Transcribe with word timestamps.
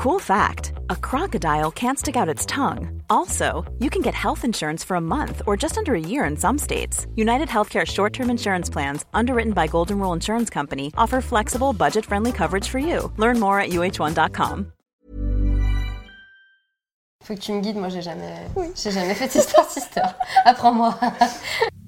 Cool 0.00 0.18
fact 0.18 0.72
a 0.88 0.96
crocodile 0.96 1.70
can't 1.70 1.98
stick 1.98 2.16
out 2.16 2.26
its 2.34 2.46
tongue. 2.46 3.02
Also, 3.10 3.70
you 3.80 3.90
can 3.90 4.00
get 4.00 4.14
health 4.14 4.46
insurance 4.46 4.82
for 4.82 4.94
a 4.94 5.00
month 5.00 5.42
or 5.46 5.58
just 5.58 5.76
under 5.76 5.94
a 5.94 6.00
year 6.00 6.24
in 6.24 6.38
some 6.38 6.56
states. 6.56 7.06
United 7.16 7.48
Healthcare 7.48 7.86
short 7.86 8.14
term 8.14 8.30
insurance 8.30 8.70
plans, 8.70 9.04
underwritten 9.12 9.52
by 9.52 9.66
Golden 9.66 9.98
Rule 9.98 10.14
Insurance 10.14 10.48
Company, 10.48 10.90
offer 10.96 11.20
flexible, 11.20 11.74
budget 11.74 12.06
friendly 12.06 12.32
coverage 12.32 12.66
for 12.66 12.78
you. 12.78 13.12
Learn 13.18 13.38
more 13.38 13.60
at 13.60 13.72
uh1.com. 13.72 14.72
Faut 17.22 17.34
que 17.34 17.40
tu 17.42 17.52
me 17.52 17.60
guides, 17.60 17.76
moi 17.76 17.90
j'ai 17.90 18.00
jamais, 18.00 18.48
j'ai 18.74 18.92
jamais 18.92 19.14
fait 19.14 19.30
Sister 19.30 19.62
Sister. 19.68 20.14
Apprends-moi. 20.46 20.94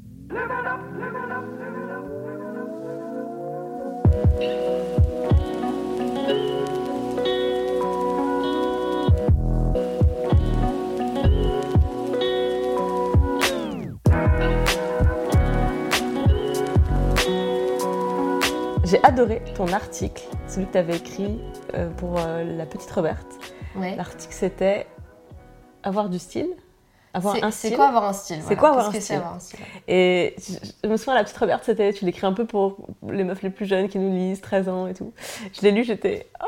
J'ai 18.92 19.02
adoré 19.04 19.40
ton 19.54 19.68
article, 19.72 20.22
celui 20.46 20.66
que 20.66 20.72
tu 20.72 20.76
avais 20.78 20.96
écrit 20.98 21.40
euh, 21.72 21.88
pour 21.96 22.18
euh, 22.18 22.44
la 22.44 22.66
petite 22.66 22.90
Roberte. 22.90 23.26
Ouais. 23.74 23.96
L'article 23.96 24.34
c'était 24.34 24.86
avoir 25.82 26.10
du 26.10 26.18
style. 26.18 26.50
Avoir 27.14 27.36
C'est- 27.36 27.42
un 27.42 27.50
C'est 27.50 27.68
style. 27.68 27.76
quoi 27.76 27.86
avoir 27.88 28.04
un 28.04 28.12
style 28.12 28.36
C'est 28.36 28.42
voilà. 28.42 28.60
quoi 28.60 28.68
avoir 28.68 28.86
un 28.88 28.90
que 28.90 28.94
c'est 28.96 29.00
style 29.00 29.16
avoir 29.16 29.34
un 29.34 29.40
style 29.40 29.60
Et 29.88 30.34
je, 30.38 30.54
je 30.84 30.88
me 30.90 30.96
souviens, 30.98 31.14
la 31.14 31.24
petite 31.24 31.38
Roberte, 31.38 31.64
c'était, 31.64 31.90
tu 31.94 32.04
l'écris 32.04 32.26
un 32.26 32.34
peu 32.34 32.44
pour 32.44 32.86
les 33.10 33.24
meufs 33.24 33.40
les 33.42 33.48
plus 33.50 33.64
jeunes 33.64 33.88
qui 33.88 33.98
nous 33.98 34.12
lisent, 34.14 34.42
13 34.42 34.68
ans 34.68 34.86
et 34.86 34.92
tout. 34.94 35.14
Je 35.54 35.62
l'ai 35.62 35.70
lu, 35.70 35.84
j'étais, 35.84 36.28
oh, 36.42 36.46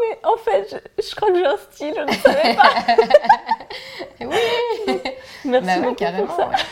mais 0.00 0.18
en 0.24 0.36
fait, 0.36 0.80
je, 0.98 1.02
je 1.08 1.14
crois 1.14 1.28
que 1.30 1.38
j'ai 1.38 1.46
un 1.46 1.56
style, 1.56 1.94
je 1.96 2.02
ne 2.02 2.12
savais 2.12 2.54
pas. 2.54 2.70
Oui. 4.20 4.26
Merci 5.44 5.66
Bah 5.66 5.74
ouais, 5.76 5.80
beaucoup 5.82 5.94
carrément. 5.94 6.26
pour 6.26 6.36
ça. 6.36 6.48
ouais. 6.48 6.54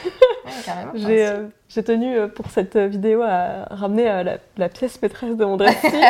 Ouais, 0.46 0.90
J'ai, 0.94 1.26
euh, 1.26 1.46
j'ai 1.68 1.82
tenu 1.84 2.16
euh, 2.16 2.28
pour 2.28 2.50
cette 2.50 2.76
euh, 2.76 2.86
vidéo 2.86 3.22
à 3.22 3.66
ramener 3.70 4.08
euh, 4.10 4.22
la, 4.22 4.36
la 4.56 4.68
pièce 4.68 5.00
maîtresse 5.02 5.36
de 5.36 5.44
mon 5.44 5.56
dressing. 5.56 5.90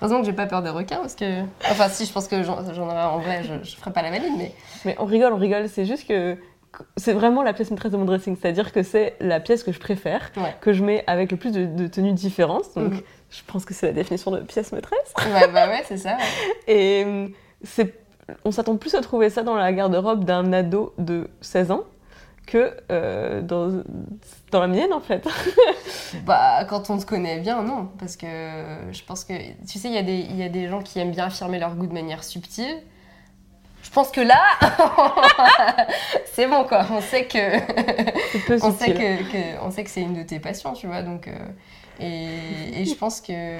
Heureusement 0.00 0.20
que 0.20 0.26
j'ai 0.26 0.32
pas 0.32 0.46
peur 0.46 0.62
des 0.62 0.70
requins 0.70 0.96
parce 0.98 1.14
que. 1.14 1.42
Enfin, 1.70 1.88
si, 1.88 2.04
je 2.06 2.12
pense 2.12 2.28
que 2.28 2.42
j'en 2.42 2.58
aurais 2.58 3.02
en 3.02 3.18
vrai, 3.18 3.42
je, 3.44 3.68
je 3.68 3.76
ferais 3.76 3.92
pas 3.92 4.02
la 4.02 4.10
maline, 4.10 4.34
mais. 4.36 4.52
Mais 4.84 4.96
on 4.98 5.04
rigole, 5.04 5.32
on 5.32 5.36
rigole, 5.38 5.68
c'est 5.68 5.84
juste 5.84 6.06
que 6.06 6.36
c'est 6.96 7.12
vraiment 7.12 7.42
la 7.42 7.52
pièce 7.52 7.70
maîtresse 7.70 7.92
de 7.92 7.96
mon 7.96 8.04
dressing, 8.04 8.36
c'est-à-dire 8.40 8.72
que 8.72 8.82
c'est 8.82 9.14
la 9.20 9.40
pièce 9.40 9.62
que 9.62 9.72
je 9.72 9.78
préfère, 9.80 10.30
Ouais. 10.36 10.54
que 10.60 10.72
je 10.72 10.82
mets 10.84 11.04
avec 11.06 11.30
le 11.30 11.36
plus 11.36 11.50
de, 11.52 11.64
de 11.66 11.86
tenues 11.86 12.12
différentes. 12.12 12.74
Donc 12.76 12.92
Mhm. 12.92 13.00
je 13.30 13.42
pense 13.46 13.64
que 13.64 13.74
c'est 13.74 13.86
la 13.86 13.92
définition 13.92 14.30
de 14.30 14.40
pièce 14.40 14.72
maîtresse. 14.72 15.12
Ouais, 15.32 15.48
bah 15.52 15.68
ouais, 15.68 15.82
c'est 15.86 15.96
ça. 15.98 16.16
ouais. 16.16 16.22
Et 16.74 17.04
euh, 17.06 17.28
c'est, 17.62 17.94
on 18.44 18.50
s'attend 18.50 18.76
plus 18.76 18.94
à 18.94 19.00
trouver 19.00 19.30
ça 19.30 19.42
dans 19.42 19.54
la 19.54 19.72
garde-robe 19.72 20.24
d'un 20.24 20.52
ado 20.52 20.94
de 20.98 21.28
16 21.40 21.70
ans 21.70 21.84
que 22.46 22.76
euh, 22.92 23.40
dans, 23.40 23.82
dans 24.50 24.60
la 24.60 24.66
mienne 24.68 24.92
en 24.92 25.00
fait. 25.00 25.26
Bah, 26.26 26.64
quand 26.68 26.90
on 26.90 26.98
te 26.98 27.04
connaît 27.06 27.40
bien, 27.40 27.62
non. 27.62 27.88
Parce 27.98 28.16
que 28.16 28.26
je 28.92 29.02
pense 29.04 29.24
que. 29.24 29.32
Tu 29.66 29.78
sais, 29.78 29.88
il 29.88 29.94
y, 29.94 30.36
y 30.36 30.42
a 30.44 30.48
des 30.48 30.68
gens 30.68 30.80
qui 30.80 30.98
aiment 31.00 31.10
bien 31.10 31.24
affirmer 31.26 31.58
leur 31.58 31.74
goût 31.74 31.86
de 31.86 31.92
manière 31.92 32.22
subtile. 32.22 32.76
Je 33.84 33.90
pense 33.90 34.10
que 34.10 34.20
là, 34.22 34.42
c'est 36.32 36.46
bon 36.48 36.64
quoi. 36.64 36.84
On 36.90 37.00
sait 37.00 37.26
que. 37.26 37.38
On 38.66 38.72
sait 38.72 38.92
que, 38.94 39.32
que- 39.32 39.60
on 39.64 39.70
sait 39.70 39.84
que 39.84 39.90
c'est 39.90 40.00
une 40.02 40.14
de 40.14 40.22
tes 40.22 40.40
passions, 40.40 40.72
tu 40.72 40.86
vois. 40.86 41.02
Donc, 41.02 41.28
euh, 41.28 41.32
et, 42.00 42.80
et 42.80 42.84
je 42.86 42.94
pense 42.94 43.20
que 43.20 43.58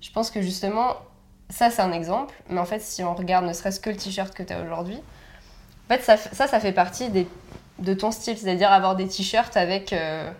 je 0.00 0.10
pense 0.12 0.30
que 0.30 0.40
justement, 0.40 0.96
ça 1.50 1.70
c'est 1.70 1.82
un 1.82 1.92
exemple. 1.92 2.34
Mais 2.48 2.60
en 2.60 2.64
fait, 2.64 2.80
si 2.80 3.02
on 3.04 3.14
regarde 3.14 3.44
ne 3.44 3.52
serait-ce 3.52 3.80
que 3.80 3.90
le 3.90 3.96
t-shirt 3.96 4.32
que 4.34 4.42
tu 4.42 4.52
as 4.52 4.62
aujourd'hui, 4.62 4.96
en 5.90 5.94
fait, 5.94 6.02
ça, 6.02 6.16
ça, 6.16 6.46
ça 6.46 6.60
fait 6.60 6.72
partie 6.72 7.10
des, 7.10 7.26
de 7.80 7.92
ton 7.94 8.12
style, 8.12 8.38
c'est-à-dire 8.38 8.70
avoir 8.72 8.96
des 8.96 9.08
t-shirts 9.08 9.56
avec 9.56 9.92
euh, 9.92 10.30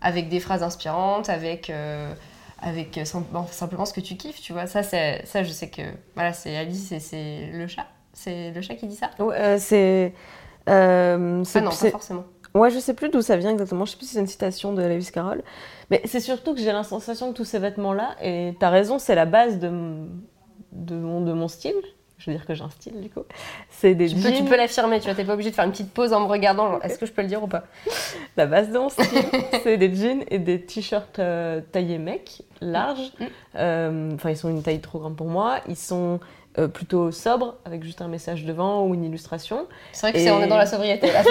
avec 0.00 0.28
des 0.28 0.40
phrases 0.40 0.62
inspirantes, 0.62 1.28
avec 1.28 1.70
euh, 1.70 2.12
avec 2.60 2.98
bon, 3.30 3.46
simplement 3.50 3.84
ce 3.84 3.92
que 3.92 4.00
tu 4.00 4.16
kiffes, 4.16 4.40
tu 4.40 4.52
vois. 4.54 4.66
Ça, 4.66 4.82
ça, 4.82 5.42
je 5.42 5.50
sais 5.52 5.68
que 5.68 5.82
voilà, 6.14 6.32
c'est 6.32 6.56
Alice 6.56 6.90
et 6.92 6.98
c'est 7.00 7.50
le 7.52 7.68
chat. 7.68 7.86
C'est 8.14 8.50
le 8.52 8.60
chat 8.62 8.74
qui 8.76 8.86
dit 8.86 8.96
ça. 8.96 9.10
Ouais, 9.18 9.36
euh, 9.38 9.56
c'est. 9.58 10.14
euh, 10.68 11.44
c'est- 11.44 11.58
Ah 11.58 11.62
non, 11.62 11.70
pas 11.70 11.76
c'est- 11.76 11.90
forcément. 11.90 12.24
Ouais, 12.54 12.70
je 12.70 12.78
sais 12.78 12.94
plus 12.94 13.08
d'où 13.08 13.20
ça 13.20 13.36
vient 13.36 13.50
exactement. 13.50 13.84
Je 13.84 13.90
sais 13.90 13.96
plus 13.96 14.06
si 14.06 14.14
c'est 14.14 14.20
une 14.20 14.28
citation 14.28 14.72
de 14.72 14.82
Lewis 14.82 15.10
Carroll. 15.12 15.42
Mais 15.90 16.00
c'est 16.04 16.20
surtout 16.20 16.54
que 16.54 16.60
j'ai 16.60 16.70
la 16.72 16.84
sensation 16.84 17.32
que 17.32 17.36
tous 17.36 17.44
ces 17.44 17.58
vêtements-là, 17.58 18.14
et 18.22 18.54
t'as 18.60 18.70
raison, 18.70 18.98
c'est 19.00 19.16
la 19.16 19.26
base 19.26 19.58
de, 19.58 19.68
mon, 19.68 21.20
de 21.20 21.32
mon 21.32 21.48
style. 21.48 21.74
Je 22.16 22.30
veux 22.30 22.36
dire 22.36 22.46
que 22.46 22.54
j'ai 22.54 22.62
un 22.62 22.70
style 22.70 23.00
du 23.00 23.10
coup. 23.10 23.24
C'est 23.70 23.94
des 23.96 24.06
Tu 24.08 24.14
peux, 24.14 24.30
tu 24.32 24.44
peux 24.44 24.56
l'affirmer, 24.56 24.98
tu 25.00 25.06
vois, 25.06 25.14
t'es 25.14 25.24
pas 25.24 25.34
obligé 25.34 25.50
de 25.50 25.54
faire 25.56 25.64
une 25.64 25.72
petite 25.72 25.92
pause 25.92 26.12
en 26.12 26.20
me 26.20 26.26
regardant, 26.26 26.80
est-ce 26.80 26.96
que 26.98 27.06
je 27.06 27.12
peux 27.12 27.22
le 27.22 27.28
dire 27.28 27.42
ou 27.42 27.48
pas 27.48 27.64
La 28.36 28.46
base 28.46 28.70
de 28.70 28.78
mon 28.78 28.88
style, 28.88 29.04
c'est 29.64 29.76
des 29.76 29.92
jeans 29.94 30.22
et 30.30 30.38
des 30.38 30.60
t-shirts 30.62 31.18
euh, 31.18 31.60
taillés 31.72 31.98
mec, 31.98 32.42
larges. 32.60 33.12
Mm. 33.18 33.24
Euh, 33.56 34.10
Enfin, 34.14 34.30
ils 34.30 34.36
sont 34.36 34.48
une 34.48 34.62
taille 34.62 34.80
trop 34.80 35.00
grande 35.00 35.16
pour 35.16 35.26
moi. 35.26 35.56
Ils 35.68 35.76
sont 35.76 36.20
euh, 36.58 36.68
plutôt 36.68 37.10
sobres, 37.10 37.56
avec 37.64 37.82
juste 37.82 38.00
un 38.02 38.08
message 38.08 38.44
devant 38.44 38.84
ou 38.86 38.94
une 38.94 39.04
illustration. 39.04 39.66
C'est 39.92 40.00
vrai 40.06 40.12
que 40.12 40.18
Et- 40.18 40.24
c'est 40.24 40.30
on 40.30 40.40
est 40.42 40.46
dans 40.46 40.56
la 40.56 40.66
sobriété 40.66 41.10
là. 41.12 41.22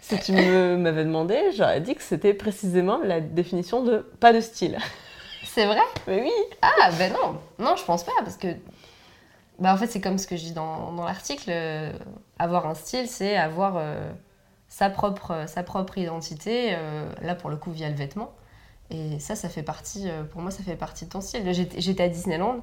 Si 0.00 0.18
tu 0.18 0.32
m'avais 0.32 1.04
demandé, 1.04 1.38
j'aurais 1.56 1.80
dit 1.80 1.94
que 1.94 2.02
c'était 2.02 2.34
précisément 2.34 2.98
la 3.04 3.20
définition 3.20 3.82
de 3.84 3.98
pas 4.18 4.32
de 4.32 4.40
style. 4.40 4.76
c'est 5.44 5.66
vrai? 5.66 5.78
Mais 6.08 6.22
oui, 6.22 6.32
Ah 6.62 6.90
ben 6.98 7.12
non, 7.12 7.38
non 7.64 7.76
je 7.76 7.84
pense 7.84 8.02
pas 8.02 8.12
parce 8.24 8.36
que 8.36 8.48
bah 9.60 9.72
en 9.72 9.76
fait 9.76 9.86
c'est 9.86 10.00
comme 10.00 10.18
ce 10.18 10.26
que 10.26 10.36
je 10.36 10.42
dis 10.44 10.52
dans, 10.52 10.92
dans 10.92 11.04
l'article, 11.04 11.50
euh, 11.50 11.92
avoir 12.38 12.66
un 12.66 12.74
style 12.74 13.06
c'est 13.06 13.36
avoir 13.36 13.74
euh, 13.76 14.10
sa 14.68 14.90
propre 14.90 15.44
sa 15.46 15.62
propre 15.62 15.98
identité, 15.98 16.74
là 17.22 17.34
pour 17.36 17.50
le 17.50 17.56
coup 17.56 17.70
via 17.70 17.88
le 17.88 17.94
vêtement. 17.94 18.32
Et 18.90 19.18
ça 19.20 19.36
ça 19.36 19.48
fait 19.48 19.62
partie, 19.62 20.08
euh, 20.08 20.24
pour 20.24 20.40
moi 20.40 20.50
ça 20.50 20.62
fait 20.62 20.76
partie 20.76 21.04
de 21.04 21.10
ton 21.10 21.20
style. 21.20 21.42
J'étais 21.76 22.02
à 22.02 22.08
Disneyland, 22.08 22.60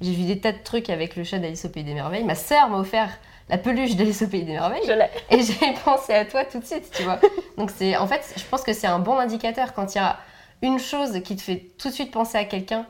j'ai 0.00 0.12
vu 0.12 0.24
des 0.24 0.38
tas 0.38 0.52
de 0.52 0.62
trucs 0.62 0.90
avec 0.90 1.16
le 1.16 1.24
chat 1.24 1.38
d'Alice 1.38 1.64
au 1.64 1.68
Pays 1.68 1.84
des 1.84 1.94
Merveilles. 1.94 2.24
Ma 2.24 2.34
sœur 2.34 2.68
m'a 2.68 2.78
offert 2.78 3.08
la 3.48 3.56
peluche 3.56 3.96
d'Alice 3.96 4.22
au 4.22 4.26
Pays 4.26 4.44
des 4.44 4.52
Merveilles. 4.52 4.82
je 4.86 4.92
l'ai. 4.92 5.08
Et 5.30 5.42
j'ai 5.42 5.72
pensé 5.84 6.12
à 6.12 6.24
toi 6.24 6.44
tout 6.44 6.58
de 6.58 6.64
suite, 6.64 6.90
tu 6.94 7.02
vois. 7.04 7.18
Donc 7.56 7.70
c'est, 7.70 7.96
en 7.96 8.06
fait, 8.06 8.22
je 8.36 8.44
pense 8.44 8.62
que 8.62 8.72
c'est 8.72 8.86
un 8.86 8.98
bon 8.98 9.18
indicateur 9.18 9.72
quand 9.72 9.94
il 9.94 9.98
y 9.98 10.00
a 10.00 10.18
une 10.60 10.78
chose 10.78 11.20
qui 11.22 11.36
te 11.36 11.42
fait 11.42 11.70
tout 11.78 11.88
de 11.88 11.94
suite 11.94 12.10
penser 12.10 12.36
à 12.36 12.44
quelqu'un 12.44 12.86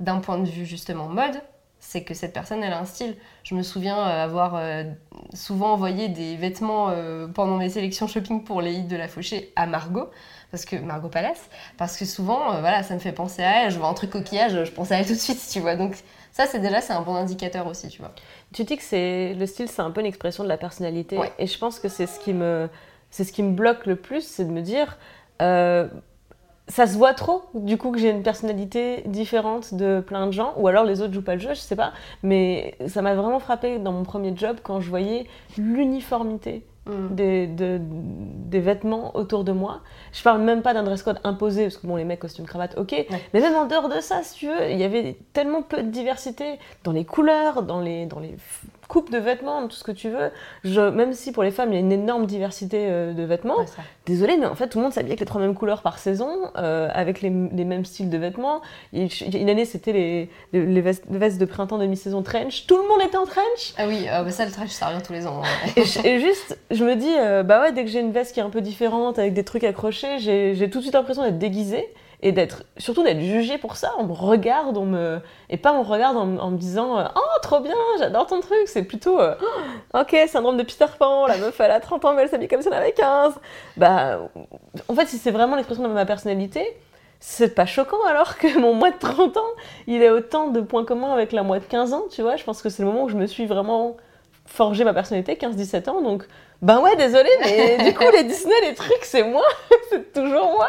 d'un 0.00 0.18
point 0.18 0.38
de 0.38 0.48
vue 0.48 0.66
justement 0.66 1.08
mode, 1.08 1.40
c'est 1.80 2.02
que 2.02 2.14
cette 2.14 2.32
personne 2.32 2.62
elle 2.62 2.72
a 2.72 2.80
un 2.80 2.84
style. 2.84 3.16
Je 3.44 3.54
me 3.54 3.62
souviens 3.62 3.98
euh, 3.98 4.24
avoir 4.24 4.56
euh, 4.56 4.84
souvent 5.34 5.72
envoyé 5.72 6.08
des 6.08 6.36
vêtements 6.36 6.92
pendant 7.34 7.56
mes 7.56 7.68
sélections 7.68 8.08
shopping 8.08 8.42
pour 8.42 8.60
les 8.60 8.74
hits 8.74 8.84
de 8.84 8.96
la 8.96 9.08
Fauchée 9.08 9.52
à 9.56 9.66
Margot, 9.66 10.08
parce 10.50 10.64
que 10.64 10.76
Margot 10.76 11.08
Palace, 11.08 11.48
parce 11.76 11.96
que 11.96 12.04
souvent 12.04 12.54
euh, 12.54 12.60
voilà 12.60 12.82
ça 12.82 12.94
me 12.94 12.98
fait 13.00 13.12
penser 13.12 13.42
à 13.42 13.64
elle. 13.64 13.70
Je 13.70 13.78
vois 13.78 13.88
un 13.88 13.94
truc 13.94 14.10
coquillage, 14.10 14.64
je 14.64 14.70
pense 14.70 14.90
à 14.92 14.96
elle 14.98 15.06
tout 15.06 15.12
de 15.14 15.18
suite, 15.18 15.40
tu 15.50 15.60
vois. 15.60 15.76
Donc 15.76 15.96
ça 16.32 16.46
c'est 16.46 16.60
déjà 16.60 16.80
c'est 16.80 16.92
un 16.92 17.02
bon 17.02 17.14
indicateur 17.14 17.66
aussi, 17.66 17.88
tu 17.88 18.00
vois. 18.00 18.12
Tu 18.54 18.64
dis 18.64 18.76
que 18.76 18.82
c'est 18.82 19.34
le 19.34 19.46
style, 19.46 19.68
c'est 19.68 19.82
un 19.82 19.90
peu 19.90 20.00
une 20.00 20.06
expression 20.06 20.44
de 20.44 20.48
la 20.48 20.56
personnalité, 20.56 21.18
Ouais. 21.18 21.32
et 21.38 21.46
je 21.46 21.58
pense 21.58 21.78
que 21.80 21.88
c'est 21.88 22.06
ce 22.06 22.18
qui 22.20 22.32
me, 22.32 22.68
c'est 23.10 23.24
ce 23.24 23.32
qui 23.32 23.42
me 23.42 23.52
bloque 23.52 23.86
le 23.86 23.96
plus, 23.96 24.22
c'est 24.22 24.44
de 24.44 24.50
me 24.50 24.62
dire, 24.62 24.98
euh, 25.42 25.86
ça 26.68 26.86
se 26.86 26.96
voit 26.98 27.14
trop, 27.14 27.44
du 27.54 27.76
coup 27.78 27.90
que 27.90 27.98
j'ai 27.98 28.10
une 28.10 28.22
personnalité 28.22 29.02
différente 29.06 29.72
de 29.74 30.00
plein 30.06 30.26
de 30.26 30.32
gens, 30.32 30.52
ou 30.58 30.68
alors 30.68 30.84
les 30.84 31.00
autres 31.00 31.14
jouent 31.14 31.22
pas 31.22 31.34
le 31.34 31.40
jeu, 31.40 31.54
je 31.54 31.60
sais 31.60 31.76
pas, 31.76 31.92
mais 32.22 32.74
ça 32.88 33.00
m'a 33.02 33.14
vraiment 33.14 33.38
frappé 33.40 33.78
dans 33.78 33.92
mon 33.92 34.02
premier 34.04 34.34
job 34.36 34.58
quand 34.62 34.80
je 34.80 34.88
voyais 34.90 35.26
l'uniformité 35.56 36.64
Mm. 36.88 37.14
des, 37.14 37.46
de- 37.46 37.80
des 37.80 38.60
vêtements 38.60 39.14
autour 39.16 39.44
de 39.44 39.52
moi. 39.52 39.80
Je 40.12 40.22
parle 40.22 40.40
même 40.40 40.62
pas 40.62 40.72
d'un 40.74 40.82
dress 40.82 41.02
code 41.02 41.20
imposé, 41.22 41.64
parce 41.64 41.76
que 41.76 41.86
bon, 41.86 41.96
les 41.96 42.04
mecs, 42.04 42.18
costume, 42.20 42.46
cravate, 42.46 42.76
ok. 42.78 43.06
Mais 43.34 43.40
même 43.40 43.54
en 43.54 43.66
dehors 43.66 43.88
de 43.88 44.00
ça, 44.00 44.22
si 44.22 44.38
tu 44.38 44.46
veux, 44.46 44.70
il 44.70 44.78
y 44.78 44.84
avait 44.84 45.16
tellement 45.34 45.62
peu 45.62 45.82
de 45.82 45.90
diversité 45.90 46.58
dans 46.84 46.92
les 46.92 47.04
couleurs, 47.04 47.62
dans 47.62 47.80
les, 47.80 48.06
dans 48.06 48.20
les 48.20 48.36
coupes 48.88 49.10
de 49.12 49.18
vêtements, 49.18 49.68
tout 49.68 49.76
ce 49.76 49.84
que 49.84 49.92
tu 49.92 50.08
veux. 50.08 50.30
Je, 50.64 50.80
même 50.80 51.12
si 51.12 51.30
pour 51.30 51.42
les 51.42 51.50
femmes, 51.50 51.70
il 51.70 51.74
y 51.74 51.76
a 51.76 51.80
une 51.80 51.92
énorme 51.92 52.26
diversité 52.26 52.78
euh, 52.88 53.12
de 53.12 53.22
vêtements. 53.22 53.58
Ouais. 53.58 53.64
Désolée, 54.06 54.36
mais 54.38 54.46
en 54.46 54.54
fait, 54.54 54.68
tout 54.68 54.78
le 54.78 54.84
monde 54.84 54.92
s'habille 54.94 55.10
avec 55.10 55.20
les 55.20 55.26
trois 55.26 55.40
mêmes 55.40 55.54
couleurs 55.54 55.82
par 55.82 55.98
saison, 55.98 56.28
euh, 56.56 56.88
avec 56.92 57.20
les, 57.20 57.28
les 57.30 57.64
mêmes 57.64 57.84
styles 57.84 58.08
de 58.10 58.16
vêtements. 58.18 58.62
Il- 58.92 59.08
une 59.34 59.50
année, 59.50 59.66
c'était 59.66 59.92
les, 59.92 60.30
les, 60.52 60.80
vestes, 60.80 61.04
les 61.10 61.18
vestes 61.18 61.38
de 61.38 61.44
printemps 61.44 61.78
demi-saison 61.78 62.22
trench. 62.22 62.66
Tout 62.66 62.76
le 62.78 62.88
monde 62.88 63.02
était 63.06 63.18
en 63.18 63.26
trench. 63.26 63.74
Ah 63.76 63.84
oui, 63.86 64.06
euh, 64.10 64.24
bah 64.24 64.30
ça 64.30 64.46
le 64.46 64.50
trash 64.50 64.70
ça 64.70 64.88
revient 64.88 65.02
tous 65.02 65.12
les 65.12 65.26
ans. 65.26 65.42
hein. 65.44 65.70
Et, 65.76 65.84
je- 65.84 66.06
et 66.06 66.18
juste, 66.20 66.58
je 66.70 66.84
me 66.84 66.96
dis, 66.96 67.14
euh, 67.18 67.42
bah 67.42 67.60
ouais, 67.60 67.72
dès 67.72 67.84
que 67.84 67.90
j'ai 67.90 68.00
une 68.00 68.12
veste 68.12 68.32
qui 68.32 68.40
est 68.40 68.42
un 68.42 68.50
peu 68.50 68.62
différente, 68.62 69.18
avec 69.18 69.34
des 69.34 69.44
trucs 69.44 69.64
accrochés, 69.64 70.18
j'ai 70.18 70.70
tout 70.70 70.78
de 70.78 70.82
suite 70.82 70.94
l'impression 70.94 71.22
d'être 71.22 71.38
déguisée 71.38 71.86
et 72.20 72.32
d'être, 72.32 72.64
surtout 72.76 73.02
d'être 73.02 73.20
jugée 73.20 73.58
pour 73.58 73.76
ça. 73.76 73.92
On 73.98 74.04
me 74.04 74.12
regarde, 74.12 74.76
on 74.76 74.84
me, 74.84 75.20
et 75.50 75.56
pas 75.56 75.72
on 75.72 75.84
me 75.84 75.88
regarde 75.88 76.16
en, 76.16 76.50
me 76.50 76.56
disant, 76.56 76.98
euh, 76.98 77.04
oh 77.14 77.38
trop 77.42 77.60
bien, 77.60 77.76
j'adore 77.98 78.26
ton 78.26 78.40
truc. 78.40 78.66
C'est 78.66 78.82
plutôt, 78.82 79.20
euh, 79.20 79.34
Oh, 79.40 79.98
ok, 80.00 80.16
syndrome 80.26 80.56
de 80.56 80.62
Peter 80.64 80.86
Pan, 80.98 81.26
la 81.26 81.38
meuf 81.38 81.58
elle 81.60 81.70
a 81.70 81.80
30 81.80 82.04
ans 82.04 82.14
mais 82.14 82.22
elle 82.22 82.28
s'habille 82.28 82.48
comme 82.48 82.62
si 82.62 82.68
elle 82.68 82.74
avait 82.74 82.92
15. 82.92 83.34
Bah, 83.76 84.18
en 84.88 84.94
fait, 84.94 85.06
si 85.06 85.18
c'est 85.18 85.30
vraiment 85.30 85.54
l'expression 85.56 85.86
de 85.86 85.92
ma 85.92 86.06
personnalité, 86.06 86.76
c'est 87.20 87.54
pas 87.54 87.66
choquant 87.66 88.02
alors 88.08 88.36
que 88.38 88.58
mon 88.58 88.74
mois 88.74 88.90
de 88.90 88.98
30 88.98 89.36
ans, 89.36 89.50
il 89.86 90.02
ait 90.02 90.10
autant 90.10 90.48
de 90.48 90.60
points 90.60 90.84
communs 90.84 91.12
avec 91.12 91.32
la 91.32 91.42
moi 91.42 91.58
de 91.58 91.64
15 91.64 91.92
ans, 91.92 92.04
tu 92.10 92.22
vois. 92.22 92.36
Je 92.36 92.44
pense 92.44 92.62
que 92.62 92.68
c'est 92.68 92.82
le 92.82 92.88
moment 92.88 93.04
où 93.04 93.08
je 93.08 93.16
me 93.16 93.26
suis 93.26 93.46
vraiment 93.46 93.96
forgé 94.48 94.84
ma 94.84 94.94
personnalité, 94.94 95.34
15-17 95.34 95.90
ans. 95.90 96.02
Donc, 96.02 96.24
ben 96.62 96.80
ouais, 96.80 96.96
désolé, 96.96 97.28
mais 97.40 97.84
du 97.90 97.94
coup, 97.94 98.04
les 98.12 98.24
Disney, 98.24 98.54
les 98.62 98.74
trucs, 98.74 99.04
c'est 99.04 99.22
moi. 99.22 99.44
c'est 99.90 100.12
toujours 100.12 100.52
moi. 100.52 100.68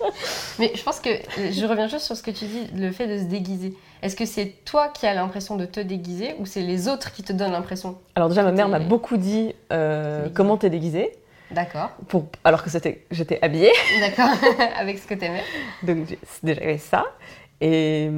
mais 0.58 0.72
je 0.74 0.82
pense 0.82 1.00
que 1.00 1.10
je 1.36 1.66
reviens 1.66 1.88
juste 1.88 2.06
sur 2.06 2.16
ce 2.16 2.22
que 2.22 2.30
tu 2.30 2.46
dis, 2.46 2.68
le 2.74 2.90
fait 2.92 3.06
de 3.06 3.18
se 3.18 3.24
déguiser. 3.24 3.74
Est-ce 4.02 4.16
que 4.16 4.24
c'est 4.24 4.54
toi 4.64 4.88
qui 4.88 5.06
as 5.06 5.14
l'impression 5.14 5.56
de 5.56 5.66
te 5.66 5.80
déguiser 5.80 6.34
ou 6.38 6.46
c'est 6.46 6.62
les 6.62 6.88
autres 6.88 7.12
qui 7.12 7.22
te 7.22 7.32
donnent 7.32 7.52
l'impression 7.52 7.98
Alors, 8.14 8.28
déjà, 8.28 8.42
ma 8.42 8.52
mère 8.52 8.68
m'a 8.68 8.78
beaucoup 8.78 9.18
dit 9.18 9.54
euh, 9.72 10.28
comment 10.34 10.56
t'es 10.56 10.70
déguisée. 10.70 11.12
D'accord. 11.50 11.90
Pour, 12.08 12.26
alors 12.44 12.62
que 12.62 12.70
j'étais 12.70 13.38
habillée. 13.42 13.72
D'accord, 13.98 14.30
avec 14.78 14.98
ce 14.98 15.06
que 15.06 15.14
t'aimais. 15.14 15.42
Donc 15.82 16.16
déjà 16.42 16.78
ça. 16.78 17.04
Et, 17.60 18.08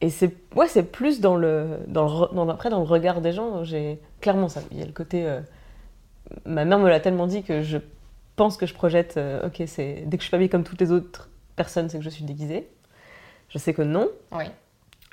et 0.00 0.08
c'est, 0.08 0.34
ouais, 0.54 0.66
c'est 0.68 0.82
plus 0.82 1.20
dans 1.20 1.36
le, 1.36 1.78
dans, 1.86 2.04
le, 2.04 2.34
dans, 2.34 2.48
après, 2.48 2.70
dans 2.70 2.78
le 2.78 2.86
regard 2.86 3.20
des 3.20 3.32
gens, 3.32 3.64
j'ai 3.64 4.00
clairement 4.20 4.48
ça. 4.48 4.62
Il 4.70 4.78
y 4.78 4.82
a 4.82 4.86
le 4.86 4.92
côté... 4.92 5.26
Euh, 5.26 5.40
ma 6.46 6.64
mère 6.64 6.78
me 6.78 6.88
l'a 6.88 7.00
tellement 7.00 7.26
dit 7.26 7.42
que 7.42 7.62
je 7.62 7.78
pense 8.36 8.56
que 8.56 8.64
je 8.64 8.72
projette, 8.72 9.16
euh, 9.16 9.46
ok, 9.46 9.62
c'est, 9.66 10.04
dès 10.06 10.16
que 10.16 10.22
je 10.22 10.26
suis 10.26 10.30
pas 10.30 10.36
habillée 10.36 10.48
comme 10.48 10.64
toutes 10.64 10.80
les 10.80 10.90
autres 10.90 11.28
personnes, 11.56 11.90
c'est 11.90 11.98
que 11.98 12.04
je 12.04 12.08
suis 12.08 12.24
déguisée. 12.24 12.68
Je 13.50 13.58
sais 13.58 13.74
que 13.74 13.82
non. 13.82 14.08
Oui. 14.32 14.44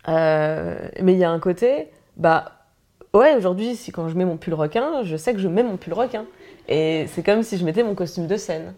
Euh, 0.08 0.78
mais 1.02 1.14
il 1.14 1.20
y 1.20 1.26
a 1.26 1.32
un 1.32 1.40
côté, 1.40 1.90
bah, 2.16 2.54
ouais, 3.14 3.36
aujourd'hui, 3.36 3.76
si 3.76 3.92
quand 3.92 4.08
je 4.08 4.16
mets 4.16 4.26
mon 4.26 4.38
pull 4.38 4.54
requin, 4.54 5.04
je 5.04 5.18
sais 5.18 5.34
que 5.34 5.40
je 5.40 5.50
mets 5.50 5.64
mon 5.64 5.76
pull 5.76 5.94
requin. 5.94 6.26
Et 6.70 7.08
c'est 7.14 7.24
comme 7.24 7.44
si 7.44 7.58
je 7.58 7.66
mettais 7.66 7.84
mon 7.84 7.96
costume 7.96 8.28
de 8.28 8.38
scène. 8.38 8.74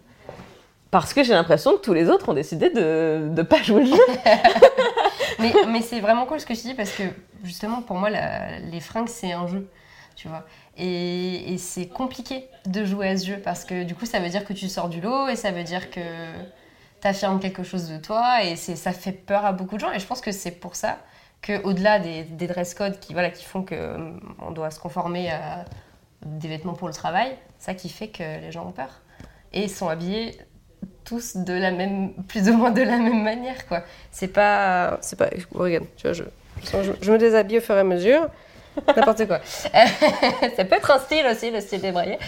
Parce 0.90 1.14
que 1.14 1.22
j'ai 1.22 1.34
l'impression 1.34 1.76
que 1.76 1.82
tous 1.82 1.92
les 1.92 2.08
autres 2.08 2.28
ont 2.30 2.34
décidé 2.34 2.70
de 2.70 3.28
ne 3.30 3.42
pas 3.42 3.62
jouer 3.62 3.84
le 3.84 3.90
jeu. 3.90 4.02
mais, 5.40 5.82
c'est 5.82 6.00
vraiment 6.00 6.26
cool 6.26 6.40
ce 6.40 6.46
que 6.46 6.54
je 6.54 6.60
dis 6.60 6.74
parce 6.74 6.90
que 6.92 7.02
justement 7.42 7.82
pour 7.82 7.96
moi 7.96 8.10
les 8.10 8.80
fringues 8.80 9.08
c'est 9.08 9.32
un 9.32 9.46
jeu, 9.46 9.68
tu 10.16 10.28
vois. 10.28 10.44
Et, 10.76 11.56
c'est 11.58 11.88
compliqué 11.88 12.48
de 12.66 12.84
jouer 12.84 13.08
à 13.08 13.16
ce 13.16 13.26
jeu 13.26 13.38
parce 13.42 13.64
que 13.64 13.84
du 13.84 13.94
coup 13.94 14.06
ça 14.06 14.20
veut 14.20 14.28
dire 14.28 14.44
que 14.44 14.52
tu 14.52 14.68
sors 14.68 14.88
du 14.88 15.00
lot 15.00 15.28
et 15.28 15.36
ça 15.36 15.50
veut 15.50 15.64
dire 15.64 15.90
que 15.90 16.00
tu 17.00 17.08
affirmes 17.08 17.40
quelque 17.40 17.62
chose 17.62 17.88
de 17.88 17.98
toi 17.98 18.44
et 18.44 18.56
ça 18.56 18.92
fait 18.92 19.12
peur 19.12 19.44
à 19.44 19.52
beaucoup 19.52 19.76
de 19.76 19.80
gens. 19.80 19.92
Et 19.92 19.98
je 19.98 20.06
pense 20.06 20.20
que 20.20 20.32
c'est 20.32 20.52
pour 20.52 20.76
ça 20.76 20.98
qu'au-delà 21.42 21.98
des, 21.98 22.24
des 22.24 22.46
dress 22.46 22.74
codes 22.74 22.98
qui, 23.00 23.14
qui 23.34 23.44
font 23.44 23.64
qu'on 23.64 24.50
doit 24.50 24.70
se 24.70 24.78
conformer 24.78 25.30
à 25.30 25.64
des 26.24 26.48
vêtements 26.48 26.74
pour 26.74 26.88
le 26.88 26.94
travail, 26.94 27.36
ça 27.58 27.74
qui 27.74 27.88
fait 27.88 28.08
que 28.08 28.22
les 28.22 28.52
gens 28.52 28.66
ont 28.66 28.72
peur. 28.72 29.00
Et 29.52 29.68
sont 29.68 29.88
habillés 29.88 30.38
tous 31.04 31.36
de 31.36 31.52
la 31.52 31.70
même, 31.70 32.12
plus 32.24 32.48
ou 32.48 32.56
moins 32.56 32.70
de 32.70 32.82
la 32.82 32.98
même 32.98 33.22
manière, 33.22 33.66
quoi. 33.66 33.82
C'est 34.10 34.28
pas, 34.28 34.98
c'est 35.00 35.16
pas, 35.16 35.30
regarde, 35.52 35.86
tu 35.96 36.02
vois, 36.06 36.12
je, 36.12 36.24
je, 37.00 37.12
me 37.12 37.18
déshabille 37.18 37.58
au 37.58 37.60
fur 37.60 37.76
et 37.76 37.80
à 37.80 37.84
mesure, 37.84 38.28
n'importe 38.96 39.26
quoi. 39.26 39.40
ça 39.44 40.64
peut 40.64 40.76
être 40.76 40.90
un 40.90 40.98
style 40.98 41.26
aussi, 41.26 41.50
le 41.50 41.60
style 41.60 41.80
débraillé. 41.80 42.18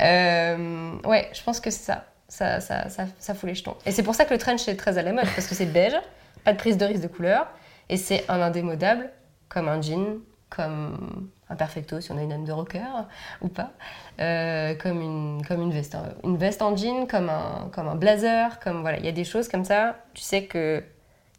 Euh, 0.00 0.92
ouais, 1.04 1.28
je 1.32 1.42
pense 1.42 1.60
que. 1.60 1.70
Ça, 1.70 2.04
ça, 2.28 2.60
ça, 2.60 3.06
ça 3.18 3.34
fout 3.34 3.48
les 3.48 3.56
jetons. 3.56 3.74
Et 3.84 3.90
c'est 3.90 4.04
pour 4.04 4.14
ça 4.14 4.24
que 4.24 4.32
le 4.32 4.38
trench 4.38 4.68
est 4.68 4.76
très 4.76 4.98
à 4.98 5.02
la 5.02 5.12
mode, 5.12 5.26
parce 5.34 5.48
que 5.48 5.54
c'est 5.56 5.66
beige, 5.66 5.96
pas 6.44 6.52
de 6.52 6.58
prise 6.58 6.76
de 6.76 6.84
risque 6.84 7.02
de 7.02 7.08
couleur, 7.08 7.48
et 7.88 7.96
c'est 7.96 8.24
un 8.28 8.40
indémodable, 8.40 9.10
comme 9.48 9.66
un 9.66 9.82
jean, 9.82 10.20
comme 10.48 11.28
un 11.50 11.56
perfecto 11.56 12.00
si 12.00 12.12
on 12.12 12.16
a 12.16 12.22
une 12.22 12.32
âme 12.32 12.44
de 12.44 12.52
rocker 12.52 13.06
ou 13.42 13.48
pas, 13.48 13.72
euh, 14.20 14.74
comme, 14.76 15.00
une, 15.02 15.42
comme 15.46 15.60
une, 15.60 15.72
veste, 15.72 15.96
une 16.24 16.36
veste 16.36 16.62
en 16.62 16.76
jean, 16.76 17.06
comme 17.06 17.28
un, 17.28 17.68
comme 17.72 17.88
un 17.88 17.96
blazer, 17.96 18.60
comme 18.60 18.80
voilà, 18.80 18.98
il 18.98 19.04
y 19.04 19.08
a 19.08 19.12
des 19.12 19.24
choses 19.24 19.48
comme 19.48 19.64
ça, 19.64 19.96
tu 20.14 20.22
sais 20.22 20.44
que 20.44 20.82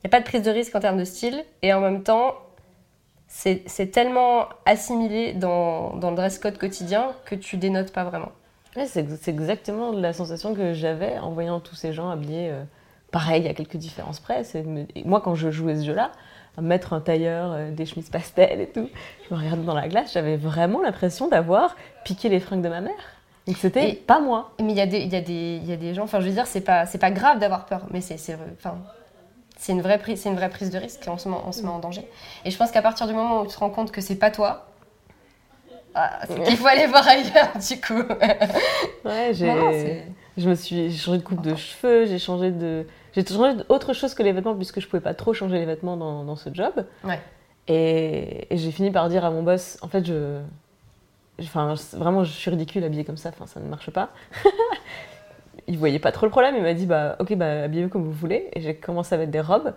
il 0.04 0.08
n'y 0.08 0.10
a 0.10 0.18
pas 0.18 0.19
de 0.19 0.25
prise 0.25 0.42
de 0.42 0.50
risque 0.50 0.75
en 0.75 0.80
termes 0.80 0.98
de 0.98 1.06
style, 1.06 1.44
et 1.62 1.74
en 1.74 1.80
même 1.80 2.02
temps, 2.02 2.34
c'est 3.28 3.92
tellement 3.92 4.48
assimilé 4.66 5.34
dans, 5.34 5.96
dans, 5.96 6.10
le 6.10 6.16
dress 6.16 6.38
code 6.38 6.57
quotidien 6.57 7.14
que 7.25 7.36
tu 7.36 7.57
dénotes 7.57 7.94
pas 7.94 8.04
vraiment. 8.04 8.31
c'est 8.88 9.28
exactement 9.28 9.92
la 9.92 10.12
sensation 10.12 10.54
que 10.56 10.74
j'avais 10.74 11.18
en 11.19 11.31
voyant 11.31 11.60
tous 11.60 11.75
ces 11.75 11.94
gens 11.94 12.10
habillés. 12.10 12.50
Euh, 12.50 12.64
pareil, 13.12 13.48
a 13.48 13.54
quelques 13.54 13.78
différences 13.78 14.19
près. 14.19 14.44
Moi, 15.06 15.22
quand 15.22 15.36
je 15.36 15.52
jouais 15.52 15.78
ce 15.78 15.86
jeu-là, 15.86 16.12
mettre 16.59 16.94
un 16.94 17.00
tailleur, 17.00 17.51
euh, 17.53 17.71
des 17.71 17.86
chemises 17.86 18.09
pastel 18.09 18.59
et 18.59 18.68
tout. 18.68 18.89
Je 19.27 19.33
me 19.33 19.39
regardais 19.39 19.63
dans 19.63 19.74
la 19.74 19.88
glace, 19.88 20.13
j'avais 20.13 20.38
vraiment 20.38 20.81
l'impression 20.81 21.27
d'avoir 21.27 21.75
piqué 22.03 22.30
les 22.30 22.39
fringues 22.39 22.62
de 22.62 22.69
ma 22.69 22.81
mère. 22.81 22.94
Donc 23.48 23.57
c'était 23.57 23.94
pas 23.94 24.19
moi. 24.19 24.51
Mais 24.59 24.74
il 24.74 24.77
y, 24.77 24.81
a 24.81 24.86
des, 24.86 25.00
y, 25.00 25.15
a 25.15 25.21
des, 25.21 25.62
y 25.63 25.71
a 25.71 25.77
des 25.77 25.94
gens, 25.94 26.03
enfin 26.03 26.19
je 26.19 26.27
veux 26.27 26.33
dire, 26.33 26.48
c'est 26.48 26.62
pas, 26.62 26.86
pas 26.86 27.12
grave 27.12 27.39
d'avoir 27.39 27.65
peur, 27.65 27.88
mais 27.92 28.01
c'est 28.01 28.15
enfin, 28.57 28.77
une, 29.69 29.81
vraie 29.81 29.98
prise, 29.98 30.25
une 30.25 30.36
vraie 30.36 30.50
prise 30.50 30.69
de 30.69 30.77
risque, 30.77 31.03
on 31.07 31.18
se, 31.18 31.30
met, 31.30 31.36
on 31.45 31.51
se 31.51 31.62
met 31.62 31.69
en 31.69 31.80
danger. 31.80 32.07
Et 32.45 32.51
je 32.51 32.57
pense 32.57 32.71
qu'à 32.71 32.81
partir 32.81 33.07
du 33.07 33.13
moment 33.13 33.42
où 33.42 33.47
tu 33.47 33.54
te 33.54 33.59
rends 33.59 33.69
compte 33.69 33.92
que 33.92 34.01
c'est 34.01 34.15
pas 34.15 34.30
toi, 34.30 34.68
ah, 35.95 36.19
c'est 36.27 36.42
qu'il 36.44 36.57
faut 36.57 36.68
aller 36.68 36.88
voir 36.88 37.06
ailleurs 37.07 37.51
du 37.56 37.81
coup. 37.81 38.01
ouais, 39.06 39.33
j'ai. 39.33 40.04
Je 40.38 40.50
me 40.50 40.56
suis 40.56 40.95
changé 40.97 41.18
de 41.18 41.24
coupe 41.24 41.42
de 41.42 41.56
cheveux, 41.56 42.06
j'ai 42.06 42.19
changé 42.19 42.51
de 42.51 42.86
j'ai 43.13 43.25
changé 43.25 43.58
autre 43.69 43.94
chose 43.94 44.13
que 44.13 44.24
les 44.24 44.31
vêtements 44.31 44.56
puisque 44.56 44.80
je 44.80 44.88
pouvais 44.88 45.02
pas 45.02 45.13
trop 45.13 45.34
changer 45.34 45.60
les 45.60 45.66
vêtements 45.66 45.98
dans, 45.98 46.24
dans 46.24 46.36
ce 46.36 46.50
job. 46.54 46.86
Ouais. 47.04 47.19
Et, 47.68 48.48
j'ai 48.52 48.72
fini 48.72 48.92
par 48.92 49.10
dire 49.10 49.25
à 49.25 49.31
mon 49.31 49.44
boss, 49.44 49.78
en 49.81 49.88
fait, 49.88 50.06
je, 50.06 50.40
enfin, 51.42 51.75
vraiment, 51.94 52.24
je 52.24 52.31
suis 52.31 52.50
ridicule 52.50 52.84
habillée 52.84 53.06
comme 53.06 53.18
ça, 53.18 53.30
enfin, 53.30 53.46
ça 53.46 53.60
ne 53.60 53.68
marche 53.68 53.92
pas. 53.92 54.10
il 55.68 55.78
voyait 55.78 56.00
pas 56.00 56.12
trop 56.12 56.25
le 56.25 56.31
problème, 56.31 56.56
il 56.56 56.63
m'a 56.63 56.74
dit, 56.74 56.86
bah, 56.86 57.16
ok, 57.19 57.36
bah, 57.36 57.63
habillez-vous 57.63 57.90
comme 57.90 58.04
vous 58.04 58.12
voulez. 58.12 58.50
Et 58.54 58.62
j'ai 58.62 58.75
commencé 58.75 59.16
à 59.16 59.18
mettre 59.18 59.31
des 59.31 59.42
robes 59.42 59.74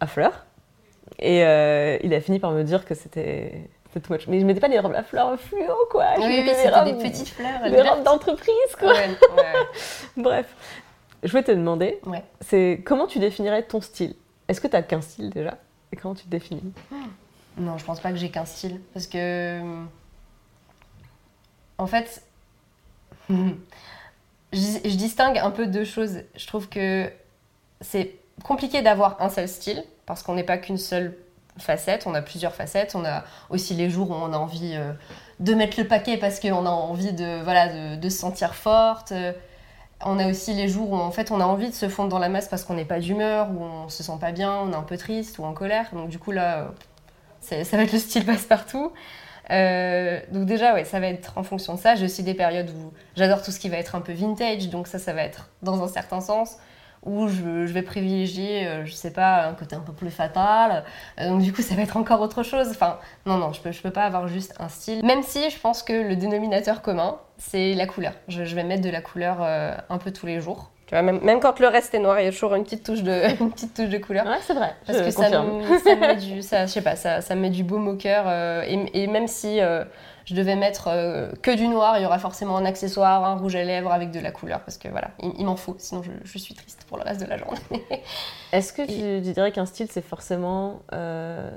à 0.00 0.06
fleurs. 0.06 0.46
Et 1.18 1.44
euh, 1.44 1.98
il 2.02 2.14
a 2.14 2.20
fini 2.20 2.38
par 2.38 2.52
me 2.52 2.62
dire 2.62 2.84
que 2.84 2.94
c'était 2.94 3.68
too 3.92 4.12
much. 4.12 4.28
Mais 4.28 4.40
je 4.40 4.46
mettais 4.46 4.60
pas 4.60 4.68
des 4.68 4.78
robes 4.78 4.94
à 4.94 5.02
fleurs 5.02 5.38
fluo, 5.38 5.74
quoi. 5.90 6.14
Je 6.16 6.20
oui, 6.20 6.44
oui, 6.46 6.52
c'était 6.54 6.92
des 6.92 7.02
petites 7.02 7.28
fleurs. 7.28 7.68
Des 7.68 7.82
robes 7.82 8.04
d'entreprise, 8.04 8.76
quoi. 8.78 8.92
Ouais, 8.92 9.08
ouais. 9.36 9.66
Bref. 10.16 10.54
Je 11.22 11.30
voulais 11.30 11.42
te 11.42 11.52
demander, 11.52 12.00
c'est 12.40 12.82
comment 12.84 13.06
tu 13.06 13.18
définirais 13.18 13.62
ton 13.62 13.80
style? 13.80 14.14
Est-ce 14.48 14.60
que 14.60 14.68
tu 14.68 14.76
as 14.76 14.82
qu'un 14.82 15.00
style 15.00 15.30
déjà? 15.30 15.58
Et 15.92 15.96
comment 15.96 16.14
tu 16.14 16.24
te 16.24 16.30
définis? 16.30 16.72
Non, 17.56 17.78
je 17.78 17.84
pense 17.84 18.00
pas 18.00 18.10
que 18.10 18.16
j'ai 18.16 18.30
qu'un 18.30 18.44
style. 18.44 18.80
Parce 18.94 19.06
que. 19.06 19.60
En 21.78 21.86
fait. 21.86 22.22
je, 23.28 23.48
je 24.52 24.96
distingue 24.96 25.38
un 25.38 25.50
peu 25.50 25.66
deux 25.66 25.84
choses. 25.84 26.22
Je 26.36 26.46
trouve 26.46 26.68
que 26.68 27.10
c'est 27.80 28.14
compliqué 28.42 28.82
d'avoir 28.82 29.20
un 29.20 29.28
seul 29.28 29.48
style, 29.48 29.84
parce 30.06 30.22
qu'on 30.22 30.34
n'est 30.34 30.44
pas 30.44 30.58
qu'une 30.58 30.78
seule 30.78 31.16
facette, 31.58 32.06
on 32.06 32.14
a 32.14 32.22
plusieurs 32.22 32.54
facettes. 32.54 32.94
On 32.94 33.04
a 33.04 33.24
aussi 33.50 33.74
les 33.74 33.90
jours 33.90 34.10
où 34.10 34.14
on 34.14 34.32
a 34.32 34.36
envie 34.36 34.74
euh, 34.74 34.92
de 35.38 35.54
mettre 35.54 35.78
le 35.80 35.86
paquet 35.86 36.16
parce 36.16 36.40
qu'on 36.40 36.66
a 36.66 36.70
envie 36.70 37.12
de, 37.12 37.42
voilà, 37.42 37.96
de, 37.96 38.08
se 38.08 38.18
sentir 38.18 38.54
forte. 38.54 39.12
On 40.02 40.18
a 40.18 40.28
aussi 40.28 40.54
les 40.54 40.68
jours 40.68 40.92
où 40.92 40.96
en 40.96 41.10
fait 41.10 41.30
on 41.30 41.40
a 41.40 41.44
envie 41.44 41.68
de 41.68 41.74
se 41.74 41.88
fondre 41.88 42.08
dans 42.08 42.18
la 42.18 42.28
masse 42.28 42.48
parce 42.48 42.64
qu'on 42.64 42.74
n'est 42.74 42.86
pas 42.86 43.00
d'humeur, 43.00 43.50
ou 43.50 43.62
on 43.62 43.88
se 43.88 44.02
sent 44.02 44.18
pas 44.20 44.32
bien, 44.32 44.54
on 44.54 44.72
est 44.72 44.76
un 44.76 44.82
peu 44.82 44.96
triste 44.96 45.38
ou 45.38 45.44
en 45.44 45.52
colère. 45.52 45.88
Donc 45.92 46.08
du 46.08 46.18
coup 46.18 46.30
là, 46.30 46.72
ça 47.40 47.56
va 47.56 47.82
être 47.82 47.92
le 47.92 47.98
style 47.98 48.24
passe-partout. 48.24 48.92
Euh, 49.50 50.20
donc 50.30 50.46
déjà, 50.46 50.74
ouais, 50.74 50.84
ça 50.84 51.00
va 51.00 51.08
être 51.08 51.36
en 51.36 51.42
fonction 51.42 51.74
de 51.74 51.78
ça. 51.80 51.96
J'ai 51.96 52.04
aussi 52.04 52.22
des 52.22 52.34
périodes 52.34 52.70
où 52.70 52.92
j'adore 53.16 53.42
tout 53.42 53.50
ce 53.50 53.58
qui 53.58 53.68
va 53.68 53.76
être 53.76 53.94
un 53.94 54.00
peu 54.00 54.12
vintage, 54.12 54.68
donc 54.68 54.86
ça, 54.86 54.98
ça 54.98 55.12
va 55.12 55.22
être 55.22 55.50
dans 55.62 55.82
un 55.82 55.88
certain 55.88 56.20
sens 56.20 56.56
où 57.02 57.28
je, 57.28 57.72
vais 57.72 57.82
privilégier, 57.82 58.66
euh, 58.66 58.84
je 58.84 58.92
sais 58.92 59.12
pas, 59.12 59.46
un 59.46 59.54
côté 59.54 59.74
un 59.74 59.80
peu 59.80 59.92
plus 59.92 60.10
fatal. 60.10 60.84
Euh, 61.18 61.28
donc 61.28 61.40
du 61.40 61.52
coup, 61.52 61.62
ça 61.62 61.74
va 61.74 61.82
être 61.82 61.96
encore 61.96 62.20
autre 62.20 62.42
chose. 62.42 62.68
Enfin, 62.70 62.98
non, 63.26 63.38
non, 63.38 63.52
je 63.52 63.60
peux, 63.60 63.72
je 63.72 63.80
peux 63.80 63.90
pas 63.90 64.04
avoir 64.04 64.28
juste 64.28 64.54
un 64.58 64.68
style. 64.68 65.04
Même 65.04 65.22
si 65.22 65.50
je 65.50 65.58
pense 65.58 65.82
que 65.82 65.92
le 65.92 66.16
dénominateur 66.16 66.82
commun, 66.82 67.16
c'est 67.38 67.72
la 67.74 67.86
couleur. 67.86 68.12
Je, 68.28 68.42
vais 68.42 68.64
mettre 68.64 68.82
de 68.82 68.90
la 68.90 69.00
couleur 69.00 69.38
euh, 69.40 69.74
un 69.88 69.98
peu 69.98 70.10
tous 70.10 70.26
les 70.26 70.40
jours. 70.40 70.70
Tu 70.86 70.94
vois, 70.94 71.02
même, 71.02 71.20
même, 71.22 71.40
quand 71.40 71.58
le 71.60 71.68
reste 71.68 71.94
est 71.94 72.00
noir, 72.00 72.20
il 72.20 72.24
y 72.24 72.28
a 72.28 72.32
toujours 72.32 72.54
une 72.54 72.64
petite 72.64 72.84
touche 72.84 73.02
de, 73.02 73.30
une 73.40 73.50
petite 73.50 73.74
touche 73.74 73.88
de 73.88 73.98
couleur. 73.98 74.26
Ouais, 74.26 74.38
c'est 74.42 74.54
vrai. 74.54 74.74
Parce 74.86 75.00
que 75.00 75.10
ça 75.10 75.30
me, 75.42 75.78
ça 75.78 75.96
met 75.96 76.16
du, 76.16 76.42
ça, 76.42 76.66
je 76.66 76.72
sais 76.72 76.82
pas, 76.82 76.96
ça, 76.96 77.22
ça 77.22 77.34
me 77.34 77.40
met 77.40 77.50
du 77.50 77.64
baume 77.64 77.88
au 77.88 77.96
cœur. 77.96 78.30
Et, 78.64 79.02
et, 79.02 79.06
même 79.06 79.28
si 79.28 79.60
je 80.30 80.36
devais 80.36 80.54
mettre 80.54 80.86
euh, 80.86 81.32
que 81.42 81.50
du 81.56 81.66
noir, 81.66 81.98
il 81.98 82.02
y 82.02 82.06
aura 82.06 82.20
forcément 82.20 82.56
un 82.56 82.64
accessoire, 82.64 83.24
un 83.24 83.34
rouge 83.34 83.56
à 83.56 83.64
lèvres 83.64 83.90
avec 83.90 84.12
de 84.12 84.20
la 84.20 84.30
couleur, 84.30 84.60
parce 84.60 84.78
que 84.78 84.86
voilà, 84.86 85.10
il, 85.18 85.44
m'en 85.44 85.56
faut, 85.56 85.74
sinon 85.78 86.02
je, 86.04 86.38
suis 86.38 86.54
triste 86.54 86.84
pour 86.84 86.98
le 86.98 87.02
reste 87.02 87.20
de 87.20 87.26
la 87.26 87.36
journée. 87.36 87.58
Est-ce 88.52 88.72
que 88.72 88.86
tu, 88.86 89.32
dirais 89.32 89.50
qu'un 89.50 89.66
style, 89.66 89.88
c'est 89.90 90.04
forcément 90.04 90.82
euh, 90.92 91.50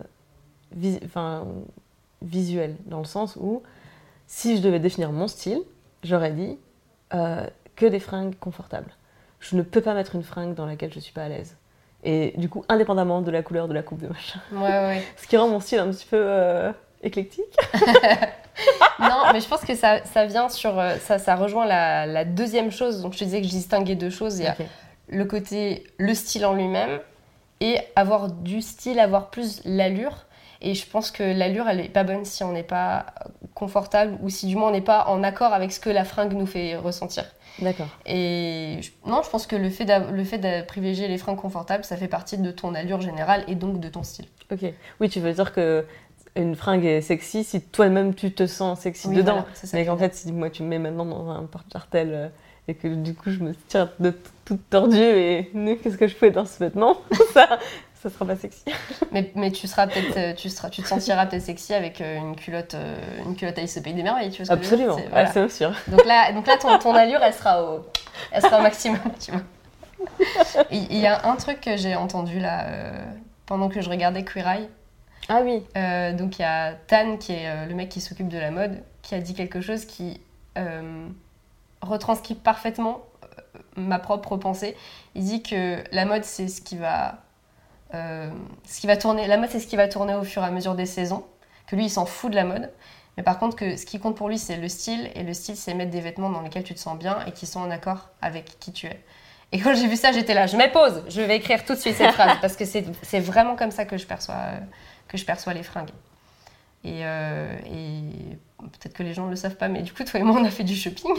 visuel, 2.24 2.76
dans 2.88 2.98
le 2.98 3.06
sens 3.06 3.38
où, 3.40 3.62
si 4.26 4.58
je 4.58 4.64
devais 4.64 4.80
définir 4.80 5.12
mon 5.12 5.28
style, 5.28 5.62
j'aurais 6.02 6.32
dit 6.32 6.58
euh, 7.14 7.46
que 7.76 7.86
des 7.86 8.00
fringues 8.00 8.36
confortables. 8.40 8.92
Je 9.40 9.56
ne 9.56 9.62
peux 9.62 9.82
pas 9.82 9.94
mettre 9.94 10.16
une 10.16 10.24
fringue 10.24 10.56
dans 10.56 10.66
laquelle 10.66 10.90
je 10.90 10.98
ne 10.98 11.02
suis 11.02 11.14
pas 11.14 11.26
à 11.26 11.30
l'aise. 11.30 11.58
Et 12.04 12.34
du 12.38 12.50
coup, 12.50 12.66
indépendamment 12.70 13.22
de 13.22 13.30
la 13.30 13.44
couleur 13.44 13.68
de 13.68 13.74
la 13.76 13.84
coupe 13.84 14.02
de 14.02 14.08
machin. 14.08 14.40
Ouais, 14.52 14.62
ouais. 14.62 15.04
Ce 15.18 15.28
qui 15.28 15.38
rend 15.38 15.48
mon 15.48 15.60
style 15.60 15.78
un 15.78 15.92
petit 15.92 16.08
peu 16.08 16.74
éclectique. 17.04 17.56
non, 19.00 19.32
mais 19.34 19.40
je 19.42 19.48
pense 19.48 19.62
que 19.62 19.76
ça, 19.76 20.04
ça 20.06 20.26
vient 20.26 20.50
sur. 20.50 20.78
Euh, 20.80 20.98
ça, 20.98 21.18
ça 21.18 21.36
rejoint 21.36 21.66
la, 21.66 22.06
la, 22.06 22.26
deuxième 22.26 22.72
chose. 22.72 23.02
Donc, 23.02 23.14
je 23.14 23.20
te 23.20 23.24
disais 23.24 23.42
que 23.42 23.48
je 23.48 23.52
distinguais 23.52 23.96
deux 23.96 24.10
choses. 24.10 24.40
Il 24.40 24.46
y 24.46 24.48
a 24.48 24.56
le 25.10 25.26
côté, 25.26 25.84
le 25.98 26.14
style 26.14 26.46
en 26.46 26.54
lui-même, 26.54 27.00
et 27.60 27.80
avoir 27.96 28.30
du 28.30 28.62
style, 28.62 29.00
avoir 29.00 29.30
plus 29.30 29.62
l'allure. 29.66 30.26
Et 30.62 30.76
je 30.76 30.88
pense 30.88 31.12
que 31.12 31.24
l'allure, 31.24 31.68
elle 31.68 31.82
est 31.82 31.90
pas 31.90 32.04
bonne 32.04 32.24
si 32.24 32.44
on 32.44 32.54
n'est 32.54 32.64
pas 32.64 33.08
confortable 33.54 34.18
ou 34.22 34.30
si 34.30 34.48
du 34.48 34.56
moins 34.56 34.70
on 34.70 34.72
n'est 34.72 34.82
pas 34.82 35.08
en 35.08 35.22
accord 35.22 35.52
avec 35.54 35.74
ce 35.74 35.80
que 35.82 35.90
la 35.90 36.06
fringue 36.06 36.34
nous 36.34 36.46
fait 36.46 36.78
ressentir. 36.78 37.26
D'accord. 37.60 37.88
Et 38.06 38.80
je- 38.82 38.92
non, 39.06 39.22
je 39.24 39.30
pense 39.30 39.46
que 39.46 39.56
le 39.58 39.70
fait, 39.70 39.86
le 39.86 40.24
fait 40.24 40.38
de 40.38 40.66
privilégier 40.66 41.08
les 41.10 41.18
fringues 41.18 41.38
confortables, 41.38 41.84
ça 41.84 41.98
fait 41.98 42.08
partie 42.08 42.38
de 42.38 42.50
ton 42.50 42.74
allure 42.76 43.02
générale 43.02 43.44
et 43.48 43.56
donc 43.56 43.80
de 43.82 43.90
ton 43.90 44.04
style. 44.04 44.26
Ok. 44.52 44.62
Oui, 45.02 45.10
tu 45.10 45.20
veux 45.20 45.34
dire 45.34 45.54
que 45.54 45.86
une 46.36 46.56
fringue 46.56 46.86
est 46.86 47.02
sexy 47.02 47.44
si 47.44 47.62
toi-même 47.62 48.16
tu 48.16 48.32
te 48.34 48.48
sens 48.48 48.80
sexy 48.82 49.08
Oui, 49.08 49.16
dedans. 49.18 49.34
voilà, 49.34 49.46
Mais 49.74 49.86
qu'en 49.86 49.98
fait, 49.98 50.16
si 50.16 50.32
moi 50.32 50.50
tu 50.50 50.64
me 50.64 50.68
mets 50.70 50.80
maintenant 50.80 51.06
dans 51.06 51.30
un 51.30 51.44
porte-jartel 51.44 52.10
euh, 52.12 52.28
et 52.68 52.74
que 52.76 52.88
du 52.88 53.14
coup 53.14 53.30
je 53.32 53.40
me 53.40 53.54
tire 53.68 53.90
de 54.00 54.14
toute 54.46 54.70
tordue 54.70 54.98
et 55.00 55.52
qu'est-ce 55.84 55.98
que 55.98 56.08
je 56.08 56.16
fais 56.16 56.32
dans 56.32 56.46
ce 56.46 56.58
vêtement? 56.60 56.98
Ça, 57.34 57.60
ça 58.02 58.10
sera 58.10 58.26
pas 58.26 58.36
sexy. 58.36 58.64
Mais, 59.12 59.32
mais 59.36 59.52
tu 59.52 59.68
seras 59.68 59.88
peut-être, 59.88 60.18
euh, 60.18 60.34
tu 60.34 60.50
seras, 60.50 60.70
tu 60.70 60.82
te 60.82 60.88
sentiras 60.88 61.26
peut-être 61.28 61.42
sexy 61.44 61.74
avec 61.74 62.02
euh, 62.02 62.18
une 62.18 62.36
culotte, 62.36 62.76
une 63.26 63.36
culotte 63.36 63.58
Alice 63.58 63.78
au 63.78 63.82
pays 63.82 63.94
des 63.94 64.04
merveilles, 64.04 64.30
tu 64.32 64.38
vois 64.44 64.46
ce 64.48 64.52
Absolument. 64.54 64.98
C'est- 64.98 65.08
voilà. 65.10 65.32
Ah, 65.36 65.50
sûr. 65.50 65.72
Donc 65.88 66.06
là, 66.06 66.32
donc 66.34 66.48
là 66.48 66.58
ton, 66.58 66.78
ton 66.80 66.94
allure, 66.96 67.20
elle 67.24 67.34
sera 67.34 67.64
au, 67.64 67.86
elle 68.32 68.42
sera 68.42 68.60
au 68.60 68.62
maximum, 68.64 69.00
tu 69.24 69.32
vois. 69.32 69.42
Il 70.72 70.92
il 70.92 70.98
y 71.00 71.08
a 71.08 71.26
un 71.28 71.36
truc 71.36 71.62
que 71.62 71.78
j'ai 71.78 71.96
entendu 71.96 72.40
là 72.40 72.66
euh, 72.68 72.92
pendant 73.46 73.70
que 73.70 73.82
je 73.82 73.90
regardais 73.90 74.24
Queer 74.24 74.48
Eye. 74.48 74.70
Ah 75.30 75.42
oui. 75.44 75.64
Euh, 75.78 76.14
donc 76.14 76.40
il 76.40 76.42
y 76.42 76.46
a 76.46 76.74
Tan, 76.74 77.18
qui 77.18 77.34
est 77.34 77.48
euh, 77.48 77.66
le 77.66 77.76
mec 77.76 77.90
qui 77.90 78.02
s'occupe 78.02 78.28
de 78.28 78.38
la 78.38 78.52
mode, 78.52 78.84
qui 79.02 79.16
a 79.16 79.20
dit 79.20 79.34
quelque 79.34 79.62
chose 79.62 79.86
qui 79.86 80.20
euh, 80.58 81.08
retranscrit 81.82 82.36
parfaitement 82.36 83.02
ma 83.76 84.00
propre 84.00 84.38
pensée. 84.38 84.76
Il 85.16 85.24
dit 85.24 85.44
que 85.44 85.84
la 85.92 86.06
mode 86.06 86.24
c'est 86.24 86.48
ce 86.48 86.62
qui 86.62 86.78
va, 86.78 87.20
ce 87.92 88.80
qui 88.80 88.88
va 88.88 88.98
tourner. 88.98 89.28
La 89.28 89.38
mode 89.38 89.50
c'est 89.50 89.60
ce 89.60 89.68
qui 89.68 89.76
va 89.76 89.88
tourner 89.88 90.16
au 90.16 90.24
fur 90.24 90.44
et 90.44 90.46
à 90.46 90.52
mesure 90.52 90.76
des 90.76 90.86
saisons. 90.86 91.26
Que 91.68 91.76
lui 91.76 91.86
il 91.86 91.90
s'en 91.90 92.06
fout 92.06 92.32
de 92.32 92.36
la 92.36 92.44
mode. 92.44 92.72
Mais 93.18 93.24
par 93.24 93.40
contre 93.40 93.56
que 93.56 93.78
ce 93.78 93.86
qui 93.86 94.00
compte 94.00 94.18
pour 94.18 94.30
lui 94.30 94.38
c'est 94.38 94.58
le 94.58 94.68
style 94.68 95.10
et 95.16 95.24
le 95.24 95.34
style 95.34 95.56
c'est 95.56 95.74
mettre 95.74 95.92
des 95.92 96.02
vêtements 96.02 96.30
dans 96.30 96.42
lesquels 96.42 96.64
tu 96.64 96.74
te 96.74 96.80
sens 96.80 96.98
bien 96.98 97.24
et 97.26 97.32
qui 97.32 97.46
sont 97.46 97.60
en 97.60 97.72
accord 97.72 98.10
avec 98.22 98.60
qui 98.60 98.72
tu 98.72 98.88
es. 98.88 99.04
Et 99.52 99.60
quand 99.60 99.76
j'ai 99.76 99.88
vu 99.88 99.96
ça, 99.96 100.12
j'étais 100.12 100.34
là, 100.34 100.48
je 100.48 100.58
mets-pause, 100.58 101.04
je 101.08 101.22
vais 101.22 101.38
écrire 101.38 101.64
tout 101.64 101.74
de 101.74 101.80
suite 101.80 101.96
cette 101.96 102.12
phrase 102.12 102.38
parce 102.42 102.56
que 102.56 102.66
c'est 102.66 103.20
vraiment 103.20 103.56
comme 103.56 103.72
ça 103.72 103.86
que 103.86 103.98
je 103.98 104.06
perçois, 104.06 104.36
que 105.08 105.18
je 105.18 105.26
perçois 105.26 105.54
les 105.54 105.64
fringues. 105.64 105.92
Et, 106.84 107.02
euh, 107.04 107.56
et 107.68 108.38
peut-être 108.58 108.94
que 108.94 109.04
les 109.04 109.14
gens 109.14 109.26
ne 109.26 109.30
le 109.30 109.36
savent 109.36 109.56
pas, 109.56 109.68
mais 109.68 109.82
du 109.82 109.94
coup, 109.94 110.04
toi 110.04 110.20
et 110.20 110.24
moi, 110.24 110.40
on 110.40 110.44
a 110.44 110.50
fait 110.50 110.64
du 110.64 110.76
shopping. 110.76 111.14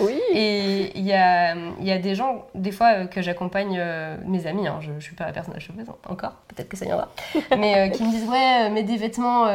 Oui. 0.00 0.20
Et 0.32 0.96
il 0.96 1.04
y 1.04 1.12
a, 1.12 1.54
y 1.80 1.90
a 1.90 1.98
des 1.98 2.14
gens, 2.14 2.46
des 2.54 2.72
fois, 2.72 2.92
euh, 2.94 3.06
que 3.06 3.22
j'accompagne, 3.22 3.76
euh, 3.78 4.16
mes 4.24 4.46
amis, 4.46 4.66
hein, 4.66 4.78
je 4.80 4.92
ne 4.92 5.00
suis 5.00 5.14
pas 5.14 5.26
la 5.26 5.32
personne 5.32 5.54
à 5.54 5.58
cheveux 5.58 5.84
encore, 6.08 6.32
peut-être 6.48 6.68
que 6.68 6.76
ça 6.76 6.84
viendra, 6.84 7.10
mais 7.58 7.76
euh, 7.76 7.88
qui 7.88 8.04
me 8.04 8.10
disent 8.10 8.28
Ouais, 8.28 8.70
mets 8.70 8.82
des 8.82 8.96
vêtements, 8.96 9.46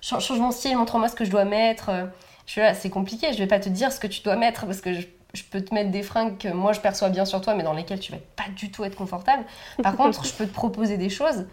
change, 0.00 0.24
change 0.24 0.38
mon 0.38 0.50
style, 0.50 0.76
montre-moi 0.76 1.08
ce 1.08 1.16
que 1.16 1.24
je 1.24 1.30
dois 1.30 1.44
mettre. 1.44 1.90
Je 2.46 2.52
suis 2.52 2.60
là, 2.60 2.74
c'est 2.74 2.90
compliqué, 2.90 3.32
je 3.32 3.38
vais 3.38 3.46
pas 3.46 3.60
te 3.60 3.68
dire 3.68 3.92
ce 3.92 4.00
que 4.00 4.06
tu 4.06 4.22
dois 4.22 4.36
mettre 4.36 4.66
parce 4.66 4.80
que 4.80 4.92
je, 4.92 5.06
je 5.32 5.42
peux 5.44 5.62
te 5.62 5.74
mettre 5.74 5.90
des 5.90 6.02
fringues 6.02 6.38
que 6.38 6.48
moi 6.48 6.72
je 6.72 6.80
perçois 6.80 7.08
bien 7.08 7.24
sur 7.24 7.40
toi, 7.40 7.54
mais 7.54 7.62
dans 7.62 7.72
lesquelles 7.72 8.00
tu 8.00 8.12
vas 8.12 8.18
pas 8.36 8.48
du 8.54 8.70
tout 8.70 8.84
être 8.84 8.96
confortable. 8.96 9.44
Par 9.82 9.96
contre, 9.98 10.24
je 10.24 10.32
peux 10.32 10.46
te 10.46 10.52
proposer 10.52 10.96
des 10.96 11.08
choses 11.08 11.46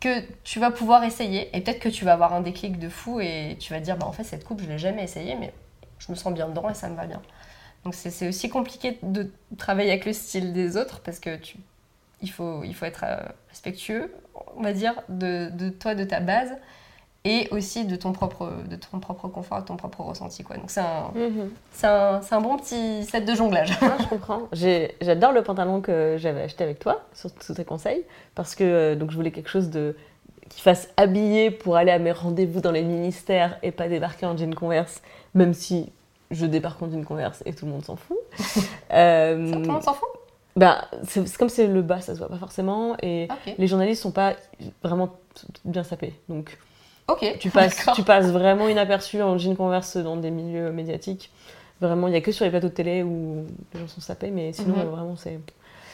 que 0.00 0.20
tu 0.42 0.58
vas 0.58 0.70
pouvoir 0.70 1.04
essayer 1.04 1.56
et 1.56 1.60
peut-être 1.60 1.78
que 1.78 1.88
tu 1.88 2.04
vas 2.04 2.12
avoir 2.12 2.32
un 2.32 2.40
déclic 2.40 2.78
de 2.78 2.88
fou 2.88 3.20
et 3.20 3.56
tu 3.60 3.72
vas 3.72 3.78
te 3.78 3.84
dire 3.84 3.96
bah 3.96 4.06
en 4.06 4.12
fait 4.12 4.24
cette 4.24 4.42
coupe 4.42 4.60
je 4.60 4.66
l'ai 4.66 4.78
jamais 4.78 5.04
essayée 5.04 5.36
mais 5.36 5.52
je 6.00 6.10
me 6.10 6.16
sens 6.16 6.34
bien 6.34 6.48
dedans 6.48 6.68
et 6.68 6.74
ça 6.74 6.88
me 6.88 6.96
va 6.96 7.06
bien. 7.06 7.22
Donc 7.84 7.94
c'est 7.94 8.28
aussi 8.28 8.48
compliqué 8.48 8.98
de 9.02 9.30
travailler 9.58 9.90
avec 9.90 10.04
le 10.04 10.12
style 10.12 10.52
des 10.52 10.76
autres 10.76 11.00
parce 11.00 11.18
que 11.18 11.36
tu, 11.36 11.56
il, 12.20 12.30
faut, 12.30 12.62
il 12.64 12.74
faut 12.74 12.84
être 12.84 13.04
euh, 13.04 13.18
respectueux, 13.48 14.14
on 14.56 14.62
va 14.62 14.72
dire, 14.72 14.94
de, 15.08 15.50
de 15.52 15.68
toi, 15.68 15.94
de 15.94 16.04
ta 16.04 16.20
base 16.20 16.52
et 17.24 17.48
aussi 17.52 17.84
de 17.84 17.94
ton 17.96 18.12
propre, 18.12 18.50
de 18.68 18.74
ton 18.76 18.98
propre 18.98 19.28
confort, 19.28 19.60
de 19.62 19.66
ton 19.66 19.76
propre 19.76 20.00
ressenti. 20.02 20.42
Quoi. 20.42 20.56
Donc 20.56 20.70
c'est 20.70 20.80
un, 20.80 21.10
Mhm. 21.14 21.50
c'est 21.70 21.86
un, 21.86 22.20
un 22.30 22.40
bon 22.40 22.56
petit 22.56 23.04
set 23.04 23.24
de 23.24 23.34
jonglage. 23.34 23.70
Ah, 23.80 23.96
je 24.00 24.06
comprends. 24.08 24.42
J'adore 25.00 25.32
le 25.32 25.42
pantalon 25.42 25.80
que 25.80 26.16
j'avais 26.18 26.42
acheté 26.42 26.64
avec 26.64 26.78
toi, 26.80 27.02
sur- 27.14 27.30
sous 27.40 27.54
tes 27.54 27.64
conseils, 27.64 28.02
parce 28.34 28.54
que 28.56 28.64
euh, 28.64 28.94
donc 28.96 29.10
je 29.12 29.16
voulais 29.16 29.30
quelque 29.30 29.50
chose 29.50 29.70
de 29.70 29.96
qui 30.48 30.60
fasse 30.60 30.88
habiller 30.98 31.50
pour 31.50 31.76
aller 31.76 31.92
à 31.92 31.98
mes 31.98 32.12
rendez-vous 32.12 32.60
dans 32.60 32.72
les 32.72 32.82
ministères 32.82 33.56
et 33.62 33.70
pas 33.70 33.88
débarquer 33.88 34.26
en 34.26 34.36
jean 34.36 34.54
converse, 34.54 35.00
même 35.34 35.54
si 35.54 35.90
je 36.30 36.44
débarque 36.44 36.82
en 36.82 36.90
jean 36.90 37.04
converse 37.04 37.42
et 37.46 37.54
tout 37.54 37.64
le 37.66 37.72
monde 37.72 37.84
s'en 37.84 37.96
fout. 37.96 38.18
Euh, 38.92 39.50
tout 39.50 39.58
le 39.60 39.66
monde 39.68 39.82
s'en 39.82 39.94
fout? 39.94 40.08
bah, 40.54 40.84
c'est 41.08 41.34
comme 41.38 41.48
c'est 41.48 41.66
le 41.66 41.80
bas, 41.80 42.02
ça 42.02 42.12
se 42.14 42.18
voit 42.18 42.28
pas 42.28 42.36
forcément, 42.36 42.94
et 43.00 43.28
les 43.56 43.66
journalistes 43.66 44.02
sont 44.02 44.12
pas 44.12 44.34
vraiment 44.82 45.08
bien 45.64 45.82
sapés. 45.84 46.12
Donc 46.28 46.58
Ok. 47.08 47.36
tu 47.40 47.50
passes, 47.50 47.86
tu 47.94 48.02
passes 48.02 48.30
vraiment 48.30 48.68
inaperçu 48.68 49.20
en 49.22 49.36
jean 49.38 49.54
converse 49.56 49.96
dans 49.96 50.16
des 50.16 50.30
milieux 50.30 50.70
médiatiques. 50.72 51.30
Vraiment, 51.80 52.06
il 52.06 52.12
n'y 52.12 52.16
a 52.16 52.20
que 52.20 52.30
sur 52.32 52.44
les 52.44 52.50
plateaux 52.50 52.68
de 52.68 52.72
télé 52.74 53.02
où 53.02 53.44
les 53.74 53.80
gens 53.80 53.88
sont 53.88 54.00
sapés, 54.00 54.30
mais 54.30 54.52
sinon, 54.52 54.76
Mhm. 54.76 54.84
vraiment, 54.84 55.16
c'est 55.16 55.40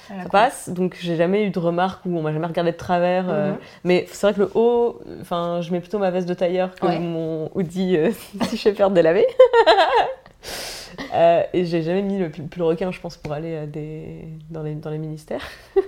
ça 0.07 0.15
cool. 0.23 0.31
passe. 0.31 0.69
Donc, 0.69 0.97
j'ai 1.01 1.17
jamais 1.17 1.45
eu 1.45 1.51
de 1.51 1.59
remarques 1.59 2.05
où 2.05 2.17
on 2.17 2.23
m'a 2.23 2.33
jamais 2.33 2.47
regardé 2.47 2.73
de 2.73 2.77
travers. 2.77 3.27
euh, 3.31 3.53
Mhm. 3.53 3.59
mais 3.85 4.07
c'est 4.11 4.27
vrai 4.27 4.35
que 4.35 4.41
le 4.41 4.51
haut, 4.55 5.01
enfin, 5.23 5.61
je 5.63 5.73
mets 5.73 5.81
plutôt 5.81 5.99
ma 5.99 6.11
veste 6.11 6.29
de 6.29 6.35
tailleur 6.35 6.75
que 6.75 6.87
Ouais. 6.87 6.99
mon 6.99 7.51
hoodie 7.55 7.97
euh, 7.97 8.11
si 8.51 8.57
je 8.59 8.71
faire 8.73 8.91
délaver. 8.91 9.27
Euh, 11.15 11.43
et 11.53 11.65
j'ai 11.65 11.83
jamais 11.83 12.03
mis 12.03 12.19
le 12.19 12.29
pull 12.31 12.63
requin, 12.63 12.91
je 12.91 12.99
pense, 13.01 13.17
pour 13.17 13.33
aller 13.33 13.57
à 13.57 13.67
des... 13.67 14.27
dans, 14.51 14.63
les, 14.63 14.75
dans 14.75 14.91
les 14.91 14.99
ministères. 14.99 15.43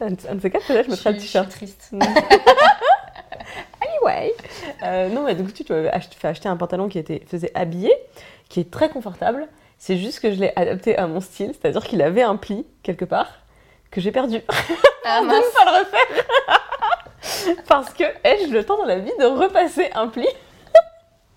un, 0.00 0.10
de- 0.10 0.40
ces 0.40 0.50
quatre, 0.50 0.72
là, 0.72 0.82
je 0.82 0.90
mettrai 0.90 1.12
le 1.12 1.18
t-shirt. 1.18 1.48
Triste. 1.50 1.90
Anyway. 4.06 4.34
Euh, 4.82 5.08
non, 5.08 5.24
mais 5.24 5.34
du 5.34 5.44
coup, 5.44 5.50
tu 5.52 5.64
m'avais 5.70 5.90
fait 6.16 6.28
acheter 6.28 6.48
un 6.48 6.56
pantalon 6.56 6.88
qui 6.88 6.98
était, 6.98 7.22
faisait 7.26 7.50
habillé, 7.54 7.92
qui 8.48 8.60
est 8.60 8.70
très 8.70 8.88
confortable. 8.88 9.48
C'est 9.78 9.98
juste 9.98 10.20
que 10.20 10.32
je 10.32 10.40
l'ai 10.40 10.52
adapté 10.56 10.96
à 10.96 11.06
mon 11.06 11.20
style, 11.20 11.52
c'est-à-dire 11.52 11.84
qu'il 11.84 12.00
avait 12.02 12.22
un 12.22 12.36
pli 12.36 12.66
quelque 12.82 13.04
part 13.04 13.28
que 13.90 14.00
j'ai 14.00 14.12
perdu. 14.12 14.40
Ah 15.04 15.20
ne 15.22 15.28
pas 15.28 15.64
le 15.64 15.78
refaire. 15.80 17.64
Parce 17.68 17.92
que 17.92 18.04
ai-je 18.24 18.52
le 18.52 18.64
temps 18.64 18.76
dans 18.78 18.84
la 18.84 18.98
vie 18.98 19.12
de 19.18 19.24
repasser 19.24 19.90
un 19.94 20.08
pli? 20.08 20.26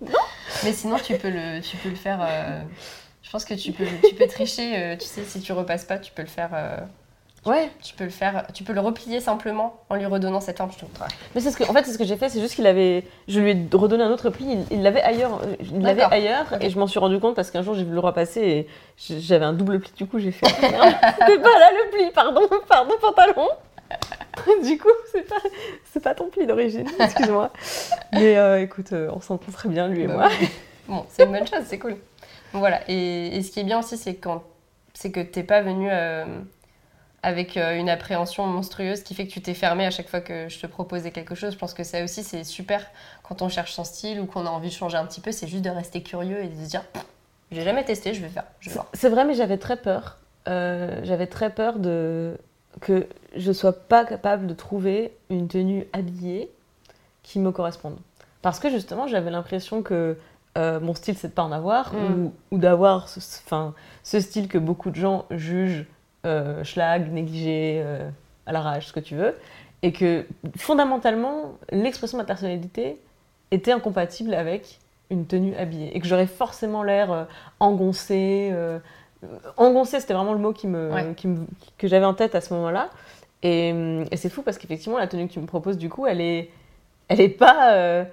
Mais 0.64 0.72
sinon, 0.72 0.96
tu 1.02 1.16
peux 1.16 1.30
le, 1.30 1.60
tu 1.60 1.76
peux 1.76 1.88
le 1.90 1.96
faire. 1.96 2.20
euh, 2.22 2.60
je 3.22 3.30
pense 3.30 3.44
que 3.44 3.54
tu 3.54 3.72
peux, 3.72 3.84
tu 4.08 4.14
peux 4.14 4.26
tricher. 4.26 4.76
euh, 4.76 4.96
tu 4.96 5.06
sais, 5.06 5.22
si 5.24 5.40
tu 5.40 5.52
repasses 5.52 5.84
pas, 5.84 5.98
tu 5.98 6.12
peux 6.12 6.22
le 6.22 6.28
faire. 6.28 6.50
Ouais. 7.48 7.70
tu 7.82 7.94
peux 7.94 8.04
le 8.04 8.10
faire. 8.10 8.46
Tu 8.54 8.64
peux 8.64 8.72
le 8.72 8.80
replier 8.80 9.20
simplement 9.20 9.76
en 9.88 9.94
lui 9.96 10.06
redonnant 10.06 10.40
cette 10.40 10.58
forme. 10.58 10.70
Je. 10.72 10.84
Mais 11.34 11.40
c'est 11.40 11.50
ce 11.50 11.56
que, 11.56 11.64
en 11.64 11.72
fait, 11.72 11.84
c'est 11.84 11.92
ce 11.92 11.98
que 11.98 12.04
j'ai 12.04 12.16
fait, 12.16 12.28
c'est 12.28 12.40
juste 12.40 12.54
qu'il 12.54 12.66
avait, 12.66 13.04
je 13.26 13.40
lui 13.40 13.50
ai 13.50 13.66
redonné 13.72 14.04
un 14.04 14.10
autre 14.10 14.30
pli, 14.30 14.58
il- 14.70 14.82
l'avait 14.82 15.02
ailleurs, 15.02 15.40
euh, 15.42 15.54
il 15.60 15.80
l'avait 15.82 16.02
ailleurs, 16.02 16.46
et 16.60 16.70
je 16.70 16.78
m'en 16.78 16.86
suis 16.86 16.98
rendu 16.98 17.18
compte 17.20 17.34
parce 17.36 17.50
qu'un 17.50 17.62
jour 17.62 17.74
j'ai 17.74 17.82
voulu 17.84 17.94
le 17.94 18.00
repasser 18.00 18.40
et 18.40 18.66
j'avais 18.98 19.44
un 19.44 19.52
double 19.52 19.80
pli, 19.80 19.92
du 19.96 20.06
coup 20.06 20.18
j'ai 20.18 20.30
fait, 20.32 20.46
c'était 20.60 20.68
pas 20.72 21.58
là 21.58 21.70
le 21.72 21.90
pli, 21.90 22.10
pardon, 22.14 22.42
pardon 22.68 22.94
pantalon. 23.00 23.48
du 24.62 24.76
coup, 24.78 24.88
c'est 25.12 25.22
pas, 25.26 25.36
c'est 25.92 26.00
pas 26.02 26.14
ton 26.14 26.28
pli 26.28 26.46
d'origine, 26.46 26.86
excuse-moi. 27.00 27.50
Mais 28.12 28.36
euh, 28.36 28.60
écoute, 28.62 28.92
euh, 28.92 29.10
on 29.14 29.20
s'entend 29.20 29.50
très 29.52 29.68
bien 29.68 29.88
lui 29.88 30.02
et 30.02 30.06
Bah 30.06 30.14
moi. 30.14 30.28
oui. 30.40 30.48
Bon, 30.88 31.04
c'est 31.08 31.24
une 31.24 31.32
bonne 31.32 31.46
chose, 31.46 31.64
c'est 31.66 31.78
cool. 31.78 31.96
Voilà. 32.52 32.80
Et, 32.88 33.36
et 33.36 33.42
ce 33.42 33.50
qui 33.50 33.60
est 33.60 33.64
bien 33.64 33.78
aussi, 33.78 33.96
c'est 33.96 34.14
quand, 34.16 34.42
c'est 34.94 35.10
que 35.10 35.20
t'es 35.20 35.42
pas 35.42 35.60
venu 35.62 35.88
euh, 35.90 36.24
avec 37.28 37.56
euh, 37.56 37.76
une 37.78 37.88
appréhension 37.90 38.46
monstrueuse 38.46 39.02
qui 39.02 39.14
fait 39.14 39.26
que 39.26 39.32
tu 39.32 39.40
t'es 39.40 39.54
fermé 39.54 39.84
à 39.86 39.90
chaque 39.90 40.08
fois 40.08 40.20
que 40.20 40.48
je 40.48 40.58
te 40.58 40.66
proposais 40.66 41.10
quelque 41.10 41.34
chose. 41.34 41.52
Je 41.52 41.58
pense 41.58 41.74
que 41.74 41.84
ça 41.84 42.02
aussi, 42.02 42.24
c'est 42.24 42.42
super 42.44 42.84
quand 43.22 43.42
on 43.42 43.48
cherche 43.48 43.72
son 43.72 43.84
style 43.84 44.18
ou 44.20 44.26
qu'on 44.26 44.46
a 44.46 44.50
envie 44.50 44.68
de 44.70 44.74
changer 44.74 44.96
un 44.96 45.04
petit 45.06 45.20
peu. 45.20 45.30
C'est 45.30 45.46
juste 45.46 45.62
de 45.64 45.70
rester 45.70 46.02
curieux 46.02 46.42
et 46.42 46.48
de 46.48 46.54
se 46.64 46.68
dire, 46.70 46.82
j'ai 47.52 47.62
jamais 47.62 47.84
testé, 47.84 48.14
je 48.14 48.22
vais 48.22 48.28
faire, 48.28 48.44
je 48.60 48.70
vais 48.70 48.74
voir. 48.74 48.86
C'est 48.94 49.08
vrai, 49.10 49.24
mais 49.24 49.34
j'avais 49.34 49.58
très 49.58 49.76
peur. 49.76 50.16
Euh, 50.48 51.00
j'avais 51.04 51.26
très 51.26 51.50
peur 51.50 51.78
de 51.78 52.38
que 52.80 53.06
je 53.36 53.52
sois 53.52 53.72
pas 53.72 54.04
capable 54.04 54.46
de 54.46 54.54
trouver 54.54 55.12
une 55.30 55.48
tenue 55.48 55.86
habillée 55.92 56.50
qui 57.22 57.38
me 57.40 57.50
corresponde. 57.52 57.96
Parce 58.40 58.58
que 58.60 58.70
justement, 58.70 59.06
j'avais 59.06 59.30
l'impression 59.30 59.82
que 59.82 60.16
euh, 60.56 60.80
mon 60.80 60.94
style, 60.94 61.16
c'est 61.16 61.28
de 61.28 61.32
pas 61.32 61.42
en 61.42 61.52
avoir, 61.52 61.92
Mm. 61.92 61.98
ou, 62.24 62.34
ou 62.52 62.58
d'avoir 62.58 63.08
ce, 63.08 63.20
ce- 63.20 63.40
'fin, 63.42 63.74
ce 64.02 64.18
style 64.20 64.48
que 64.48 64.58
beaucoup 64.58 64.90
de 64.90 64.96
gens 64.96 65.26
jugent 65.30 65.84
euh, 66.26 66.64
schlag, 66.64 67.10
négligé, 67.12 67.80
euh, 67.84 68.08
à 68.46 68.52
l'arrache, 68.52 68.86
ce 68.88 68.92
que 68.92 69.00
tu 69.00 69.14
veux, 69.16 69.34
et 69.82 69.92
que 69.92 70.24
fondamentalement, 70.56 71.54
l'expression 71.70 72.18
de 72.18 72.22
ma 72.22 72.26
personnalité 72.26 73.00
était 73.50 73.72
incompatible 73.72 74.34
avec 74.34 74.78
une 75.10 75.26
tenue 75.26 75.54
habillée, 75.56 75.96
et 75.96 76.00
que 76.00 76.06
j'aurais 76.06 76.26
forcément 76.26 76.82
l'air 76.82 77.12
euh, 77.12 77.24
engoncé. 77.60 78.50
euh, 78.52 78.78
engoncé, 79.56 80.00
c'était 80.00 80.14
vraiment 80.14 80.32
le 80.32 80.38
mot 80.38 80.52
qui 80.52 80.66
me, 80.66 80.92
Ouais. 80.92 81.14
qui 81.16 81.26
me- 81.28 81.46
que 81.78 81.88
j'avais 81.88 82.04
en 82.04 82.14
tête 82.14 82.34
à 82.34 82.40
ce 82.40 82.52
moment-là. 82.54 82.90
Et, 83.42 83.68
et 84.10 84.16
c'est 84.16 84.28
fou 84.28 84.42
parce 84.42 84.58
qu'effectivement, 84.58 84.98
la 84.98 85.06
tenue 85.06 85.28
que 85.28 85.32
tu 85.32 85.40
me 85.40 85.46
proposes, 85.46 85.78
du 85.78 85.88
coup, 85.88 86.06
elle 86.06 86.20
est, 86.20 86.50
elle 87.08 87.20
est 87.20 87.28
pas. 87.28 87.72
euh, 87.74 88.04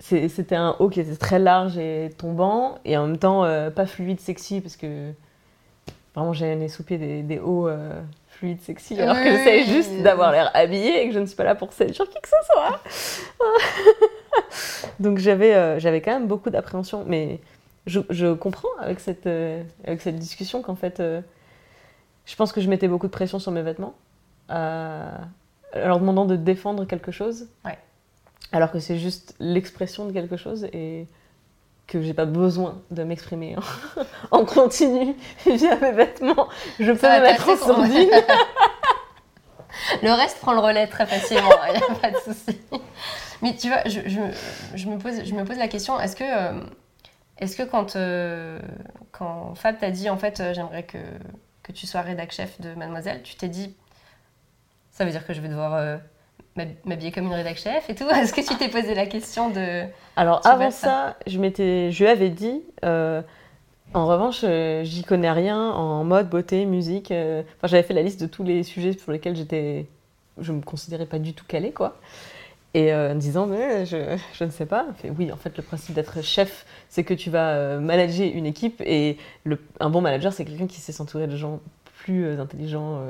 c'était 0.00 0.54
un 0.56 0.76
haut 0.78 0.88
qui 0.90 1.00
était 1.00 1.16
très 1.16 1.38
large 1.38 1.76
et 1.78 2.10
tombant, 2.18 2.78
et 2.84 2.96
en 2.96 3.06
même 3.06 3.18
temps 3.18 3.44
euh, 3.44 3.70
pas 3.70 3.86
fluide, 3.86 4.20
sexy, 4.20 4.60
parce 4.60 4.76
que. 4.76 5.12
Vraiment 6.18 6.32
j'ai 6.32 6.52
un 6.52 6.60
essoupier 6.60 6.98
des, 6.98 7.22
des 7.22 7.38
hauts 7.38 7.68
euh, 7.68 8.00
fluides 8.28 8.60
sexy 8.60 9.00
alors 9.00 9.16
que 9.16 9.24
j'essaie 9.24 9.64
juste 9.64 10.02
d'avoir 10.02 10.32
l'air 10.32 10.50
habillée 10.54 11.02
et 11.02 11.08
que 11.08 11.14
je 11.14 11.18
ne 11.18 11.26
suis 11.26 11.36
pas 11.36 11.44
là 11.44 11.54
pour 11.54 11.72
séduire 11.72 12.08
qui 12.08 12.20
que 12.20 12.28
ce 12.28 12.34
soit. 12.52 12.80
Donc 15.00 15.18
j'avais 15.18 15.54
euh, 15.54 15.78
j'avais 15.78 16.00
quand 16.00 16.12
même 16.12 16.26
beaucoup 16.26 16.50
d'appréhension, 16.50 17.04
mais 17.06 17.40
je, 17.86 18.00
je, 18.10 18.34
comprends 18.34 18.68
avec 18.80 19.00
cette, 19.00 19.26
euh, 19.26 19.62
avec 19.84 20.00
cette 20.00 20.16
discussion 20.16 20.60
qu'en 20.60 20.74
fait, 20.74 21.00
je 21.00 22.36
pense 22.36 22.52
que 22.52 22.60
je 22.60 22.68
mettais 22.68 22.88
beaucoup 22.88 23.06
de 23.06 23.12
pression 23.12 23.38
sur 23.38 23.52
mes 23.52 23.62
vêtements, 23.62 23.94
leur 24.48 25.98
demandant 25.98 26.26
de 26.26 26.36
défendre 26.36 26.84
quelque 26.84 27.12
chose, 27.12 27.48
ouais. 27.64 27.78
alors 28.52 28.70
que 28.70 28.78
c'est 28.78 28.98
juste 28.98 29.34
l'expression 29.40 30.06
de 30.06 30.12
quelque 30.12 30.36
chose 30.36 30.64
et 30.72 31.06
que 31.88 32.02
j'ai 32.02 32.14
pas 32.14 32.26
besoin 32.26 32.82
de 32.90 33.02
m'exprimer 33.02 33.56
en 34.30 34.44
continu 34.44 35.16
via 35.46 35.76
mes 35.76 35.92
vêtements. 35.92 36.48
Je 36.78 36.92
peux 36.92 37.08
me 37.08 37.20
mettre 37.22 37.48
en 37.48 37.56
sourdine. 37.56 38.10
le 40.02 40.12
reste 40.12 40.38
prend 40.38 40.52
le 40.52 40.60
relais 40.60 40.86
très 40.86 41.06
facilement, 41.06 41.50
il 41.68 41.78
n'y 41.78 41.82
a 41.82 41.94
pas 42.00 42.10
de 42.10 42.16
souci. 42.18 42.60
Mais 43.40 43.56
tu 43.56 43.68
vois, 43.68 43.82
je, 43.86 44.00
je, 44.06 44.20
je, 44.74 44.88
me, 44.88 44.98
pose, 44.98 45.24
je 45.24 45.34
me 45.34 45.44
pose 45.44 45.56
la 45.56 45.68
question, 45.68 45.98
est-ce 45.98 46.14
que, 46.14 46.24
euh, 46.24 46.60
est-ce 47.38 47.56
que 47.56 47.62
quand, 47.62 47.96
euh, 47.96 48.60
quand 49.10 49.54
Fab 49.54 49.78
t'a 49.78 49.90
dit, 49.90 50.10
en 50.10 50.18
fait, 50.18 50.40
euh, 50.40 50.52
j'aimerais 50.52 50.82
que, 50.82 50.98
que 51.62 51.72
tu 51.72 51.86
sois 51.86 52.02
rédac 52.02 52.32
chef 52.32 52.60
de 52.60 52.74
Mademoiselle, 52.74 53.22
tu 53.22 53.34
t'es 53.36 53.48
dit, 53.48 53.74
ça 54.90 55.04
veut 55.04 55.10
dire 55.10 55.26
que 55.26 55.32
je 55.32 55.40
vais 55.40 55.48
devoir 55.48 56.00
m'habiller 56.84 57.12
comme 57.12 57.26
une 57.26 57.32
rédac 57.32 57.56
chef 57.56 57.88
et 57.88 57.94
tout 57.94 58.04
Est-ce 58.10 58.32
que 58.32 58.40
tu 58.40 58.56
t'es 58.56 58.68
posé 58.68 58.94
la 58.94 59.06
question 59.06 59.50
de... 59.50 59.84
Alors 60.16 60.44
avant 60.46 60.70
ça, 60.70 61.16
je, 61.26 61.38
m'étais, 61.38 61.92
je 61.92 62.04
lui 62.04 62.10
avais 62.10 62.30
dit, 62.30 62.62
euh, 62.84 63.22
en 63.94 64.06
revanche, 64.06 64.40
euh, 64.44 64.82
j'y 64.84 65.04
connais 65.04 65.30
rien 65.30 65.70
en 65.70 66.04
mode, 66.04 66.28
beauté, 66.28 66.64
musique. 66.64 67.10
Euh, 67.10 67.42
enfin, 67.58 67.68
j'avais 67.68 67.82
fait 67.82 67.94
la 67.94 68.02
liste 68.02 68.20
de 68.20 68.26
tous 68.26 68.42
les 68.42 68.62
sujets 68.62 68.94
pour 68.94 69.12
lesquels 69.12 69.36
j'étais, 69.36 69.86
je 70.40 70.52
me 70.52 70.60
considérais 70.60 71.06
pas 71.06 71.18
du 71.18 71.34
tout 71.34 71.44
calée, 71.46 71.72
quoi. 71.72 71.96
Et 72.74 72.94
en 72.94 73.14
disant, 73.14 73.46
mais 73.46 73.86
je, 73.86 74.18
je, 74.34 74.44
ne 74.44 74.50
sais 74.50 74.66
pas. 74.66 74.86
Fait, 74.98 75.10
oui, 75.10 75.32
en 75.32 75.36
fait, 75.36 75.56
le 75.56 75.62
principe 75.62 75.94
d'être 75.94 76.22
chef, 76.22 76.66
c'est 76.90 77.02
que 77.02 77.14
tu 77.14 77.30
vas 77.30 77.78
manager 77.78 78.30
une 78.32 78.44
équipe 78.44 78.82
et 78.84 79.16
le, 79.44 79.58
un 79.80 79.88
bon 79.88 80.02
manager, 80.02 80.32
c'est 80.32 80.44
quelqu'un 80.44 80.66
qui 80.66 80.78
sait 80.78 80.92
s'entourer 80.92 81.26
de 81.26 81.36
gens 81.36 81.60
plus 81.94 82.38
intelligents 82.38 83.00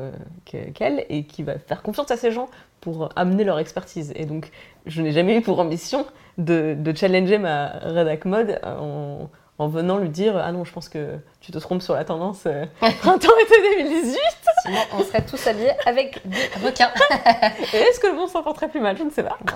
qu'elle 0.44 1.04
et 1.08 1.24
qui 1.24 1.42
va 1.42 1.58
faire 1.58 1.82
confiance 1.82 2.10
à 2.12 2.16
ces 2.16 2.30
gens 2.30 2.48
pour 2.80 3.10
amener 3.16 3.44
leur 3.44 3.58
expertise. 3.58 4.12
Et 4.16 4.24
donc, 4.24 4.50
je 4.86 5.02
n'ai 5.02 5.12
jamais 5.12 5.36
eu 5.36 5.42
pour 5.42 5.58
ambition 5.58 6.06
de, 6.38 6.74
de 6.78 6.96
challenger 6.96 7.38
ma 7.38 7.68
rédac 7.82 8.24
mode 8.24 8.60
en, 8.64 9.28
en, 9.58 9.68
venant 9.68 9.98
lui 9.98 10.08
dire 10.08 10.36
Ah 10.36 10.52
non, 10.52 10.64
je 10.64 10.72
pense 10.72 10.88
que 10.88 11.16
tu 11.40 11.52
te 11.52 11.58
trompes 11.58 11.82
sur 11.82 11.94
la 11.94 12.04
tendance 12.04 12.44
euh, 12.46 12.64
printemps-été 12.80 13.84
2018. 13.84 14.18
Sinon, 14.62 14.78
on 14.98 15.02
serait 15.02 15.24
tous 15.24 15.46
habillés 15.46 15.72
avec 15.86 16.26
des 16.26 16.48
requins. 16.64 16.90
Et 17.72 17.76
est-ce 17.76 18.00
que 18.00 18.06
le 18.06 18.14
monde 18.14 18.28
s'en 18.28 18.42
porterait 18.42 18.68
plus 18.68 18.80
mal? 18.80 18.96
Je 18.96 19.04
ne 19.04 19.10
sais 19.10 19.24
pas. 19.24 19.38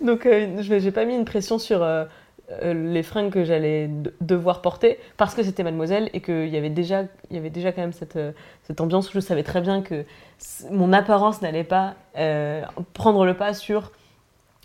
donc, 0.00 0.26
euh, 0.26 0.62
je 0.62 0.74
n'ai 0.74 0.90
pas 0.90 1.04
mis 1.04 1.14
une 1.14 1.24
pression 1.24 1.58
sur. 1.58 1.82
Euh, 1.82 2.04
euh, 2.04 2.06
les 2.62 3.02
fringues 3.02 3.30
que 3.30 3.44
j'allais 3.44 3.90
devoir 4.20 4.62
porter 4.62 4.98
parce 5.16 5.34
que 5.34 5.42
c'était 5.42 5.62
mademoiselle 5.62 6.10
et 6.12 6.20
qu'il 6.20 6.48
y 6.48 6.56
avait 6.56 6.70
déjà 6.70 7.04
il 7.30 7.36
y 7.36 7.38
avait 7.38 7.50
déjà 7.50 7.72
quand 7.72 7.80
même 7.80 7.92
cette, 7.92 8.16
euh, 8.16 8.32
cette 8.64 8.80
ambiance 8.80 9.08
où 9.10 9.12
je 9.14 9.20
savais 9.20 9.42
très 9.42 9.60
bien 9.60 9.82
que 9.82 10.04
mon 10.70 10.92
apparence 10.92 11.42
n'allait 11.42 11.64
pas 11.64 11.94
euh, 12.16 12.62
prendre 12.94 13.24
le 13.24 13.34
pas 13.34 13.54
sur 13.54 13.92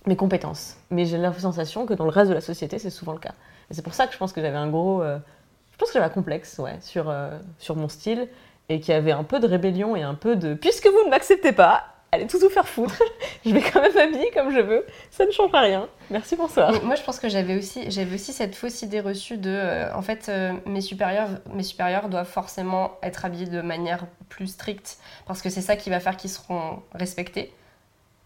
mes 0.05 0.15
compétences. 0.15 0.77
Mais 0.89 1.05
j'ai 1.05 1.17
la 1.17 1.33
sensation 1.33 1.85
que 1.85 1.93
dans 1.93 2.05
le 2.05 2.11
reste 2.11 2.29
de 2.29 2.35
la 2.35 2.41
société 2.41 2.79
c'est 2.79 2.89
souvent 2.89 3.13
le 3.13 3.19
cas. 3.19 3.33
Et 3.69 3.73
c'est 3.73 3.81
pour 3.81 3.93
ça 3.93 4.07
que 4.07 4.13
je 4.13 4.17
pense 4.17 4.33
que 4.33 4.41
j'avais 4.41 4.57
un 4.57 4.69
gros 4.69 5.03
je 5.03 5.77
pense 5.77 5.89
que 5.89 5.93
j'avais 5.93 6.05
un 6.05 6.09
complexe 6.09 6.57
ouais 6.59 6.77
sur 6.81 7.13
sur 7.59 7.75
mon 7.75 7.89
style 7.89 8.27
et 8.69 8.79
qu'il 8.79 8.93
y 8.93 8.97
avait 8.97 9.11
un 9.11 9.23
peu 9.23 9.39
de 9.39 9.47
rébellion 9.47 9.95
et 9.95 10.03
un 10.03 10.15
peu 10.15 10.35
de 10.35 10.53
puisque 10.53 10.87
vous 10.87 11.05
ne 11.05 11.09
m'acceptez 11.09 11.51
pas 11.51 11.96
allez 12.17 12.27
tout 12.27 12.39
vous 12.39 12.49
faire 12.49 12.67
foutre. 12.67 13.01
je 13.45 13.51
vais 13.51 13.61
quand 13.61 13.81
même 13.81 13.93
m'habiller 13.93 14.31
comme 14.31 14.51
je 14.51 14.59
veux. 14.59 14.85
Ça 15.11 15.25
ne 15.25 15.31
changera 15.31 15.61
rien. 15.61 15.87
Merci, 16.09 16.35
bonsoir. 16.35 16.71
moi, 16.83 16.95
je 16.95 17.03
pense 17.03 17.19
que 17.19 17.29
j'avais 17.29 17.55
aussi, 17.55 17.89
j'avais 17.89 18.15
aussi 18.15 18.33
cette 18.33 18.55
fausse 18.55 18.81
idée 18.81 18.99
reçue 18.99 19.37
de, 19.37 19.49
euh, 19.49 19.93
en 19.93 20.01
fait, 20.01 20.27
euh, 20.29 20.53
mes, 20.65 20.81
supérieurs, 20.81 21.29
mes 21.53 21.63
supérieurs 21.63 22.09
doivent 22.09 22.29
forcément 22.29 22.97
être 23.03 23.25
habillés 23.25 23.45
de 23.45 23.61
manière 23.61 24.05
plus 24.29 24.47
stricte 24.47 24.97
parce 25.25 25.41
que 25.41 25.49
c'est 25.49 25.61
ça 25.61 25.75
qui 25.75 25.89
va 25.89 25.99
faire 25.99 26.17
qu'ils 26.17 26.29
seront 26.29 26.81
respectés. 26.93 27.53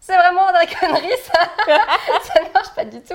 C'est 0.00 0.16
vraiment 0.16 0.48
de 0.48 0.54
la 0.54 0.66
connerie, 0.66 1.12
ça 1.22 1.40
Ça 2.24 2.42
ne 2.42 2.52
marche 2.52 2.74
pas 2.74 2.84
du 2.84 3.00
tout. 3.00 3.14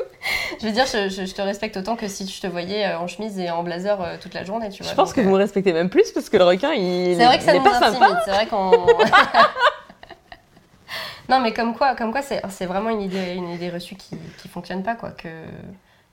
Je 0.62 0.68
veux 0.68 0.72
dire, 0.72 0.86
je, 0.86 1.34
te 1.34 1.42
respecte 1.42 1.76
autant 1.76 1.98
que 1.98 2.08
si 2.08 2.26
je 2.26 2.40
te 2.40 2.48
voyais 2.48 2.86
euh, 2.86 3.00
en 3.00 3.08
chemise 3.08 3.38
et 3.40 3.50
en 3.50 3.62
blazer 3.62 3.98
toute 4.22 4.34
la 4.34 4.46
journée, 4.46 4.70
tu 4.70 4.84
vois. 4.84 4.92
Je 4.92 4.96
pense 4.96 5.12
que 5.12 5.20
vous 5.20 5.32
me 5.32 5.36
respectez 5.36 5.74
même 5.74 5.90
plus 5.90 6.12
parce 6.14 6.30
que 6.30 6.38
le 6.38 6.46
requin, 6.46 6.72
il 6.74 7.18
C'est 7.18 7.26
vrai 7.26 7.40
que 7.40 7.44
ça 7.44 7.54
nous 7.54 7.64
pas 7.64 7.86
intimide, 7.86 8.18
c'est 8.24 8.32
vrai 8.32 8.48
qu'on... 8.48 8.72
Non, 11.30 11.40
mais 11.42 11.54
comme 11.54 11.76
quoi, 11.76 11.96
comme 11.96 12.12
quoi 12.12 12.22
c'est 12.22 12.66
vraiment 12.66 12.90
une 12.90 13.02
idée, 13.02 13.34
une 13.36 13.50
idée 13.50 13.70
reçue 13.70 13.96
qui 13.96 14.16
ne 14.16 14.50
fonctionne 14.50 14.84
pas, 14.84 14.96
quoi. 14.96 15.12
Que, 15.12 15.46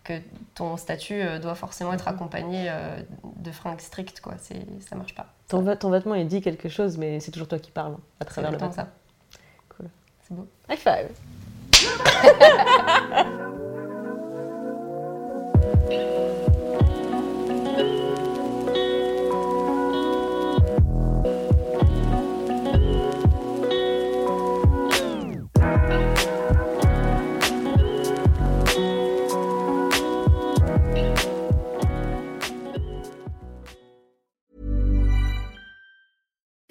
que 0.03 0.15
ton 0.55 0.77
statut 0.77 1.23
euh, 1.23 1.39
doit 1.39 1.55
forcément 1.55 1.93
être 1.93 2.09
accompagné 2.09 2.67
euh, 2.69 2.97
de 3.37 3.51
fringues 3.51 3.81
strictes, 3.81 4.21
quoi. 4.21 4.35
Ça 4.39 4.97
marche 4.97 5.15
pas. 5.15 5.27
Ton, 5.49 5.77
ton, 5.77 5.91
vêtement, 5.91 6.15
il 6.15 6.27
dit 6.27 6.41
quelque 6.41 6.69
chose, 6.69 6.99
mais 6.99 7.21
c'est 7.21 7.31
toujours 7.31 7.49
toi 7.49 7.59
qui 7.59 7.71
parles 7.71 7.97
à 8.21 8.25
travers 8.25 8.51
le 8.51 8.59
vêtement. 8.59 8.73
ça. 8.73 8.89
Cool. 9.77 9.89
C'est 10.23 10.35
beau. 10.35 10.49
High 10.69 10.79
five 10.79 11.11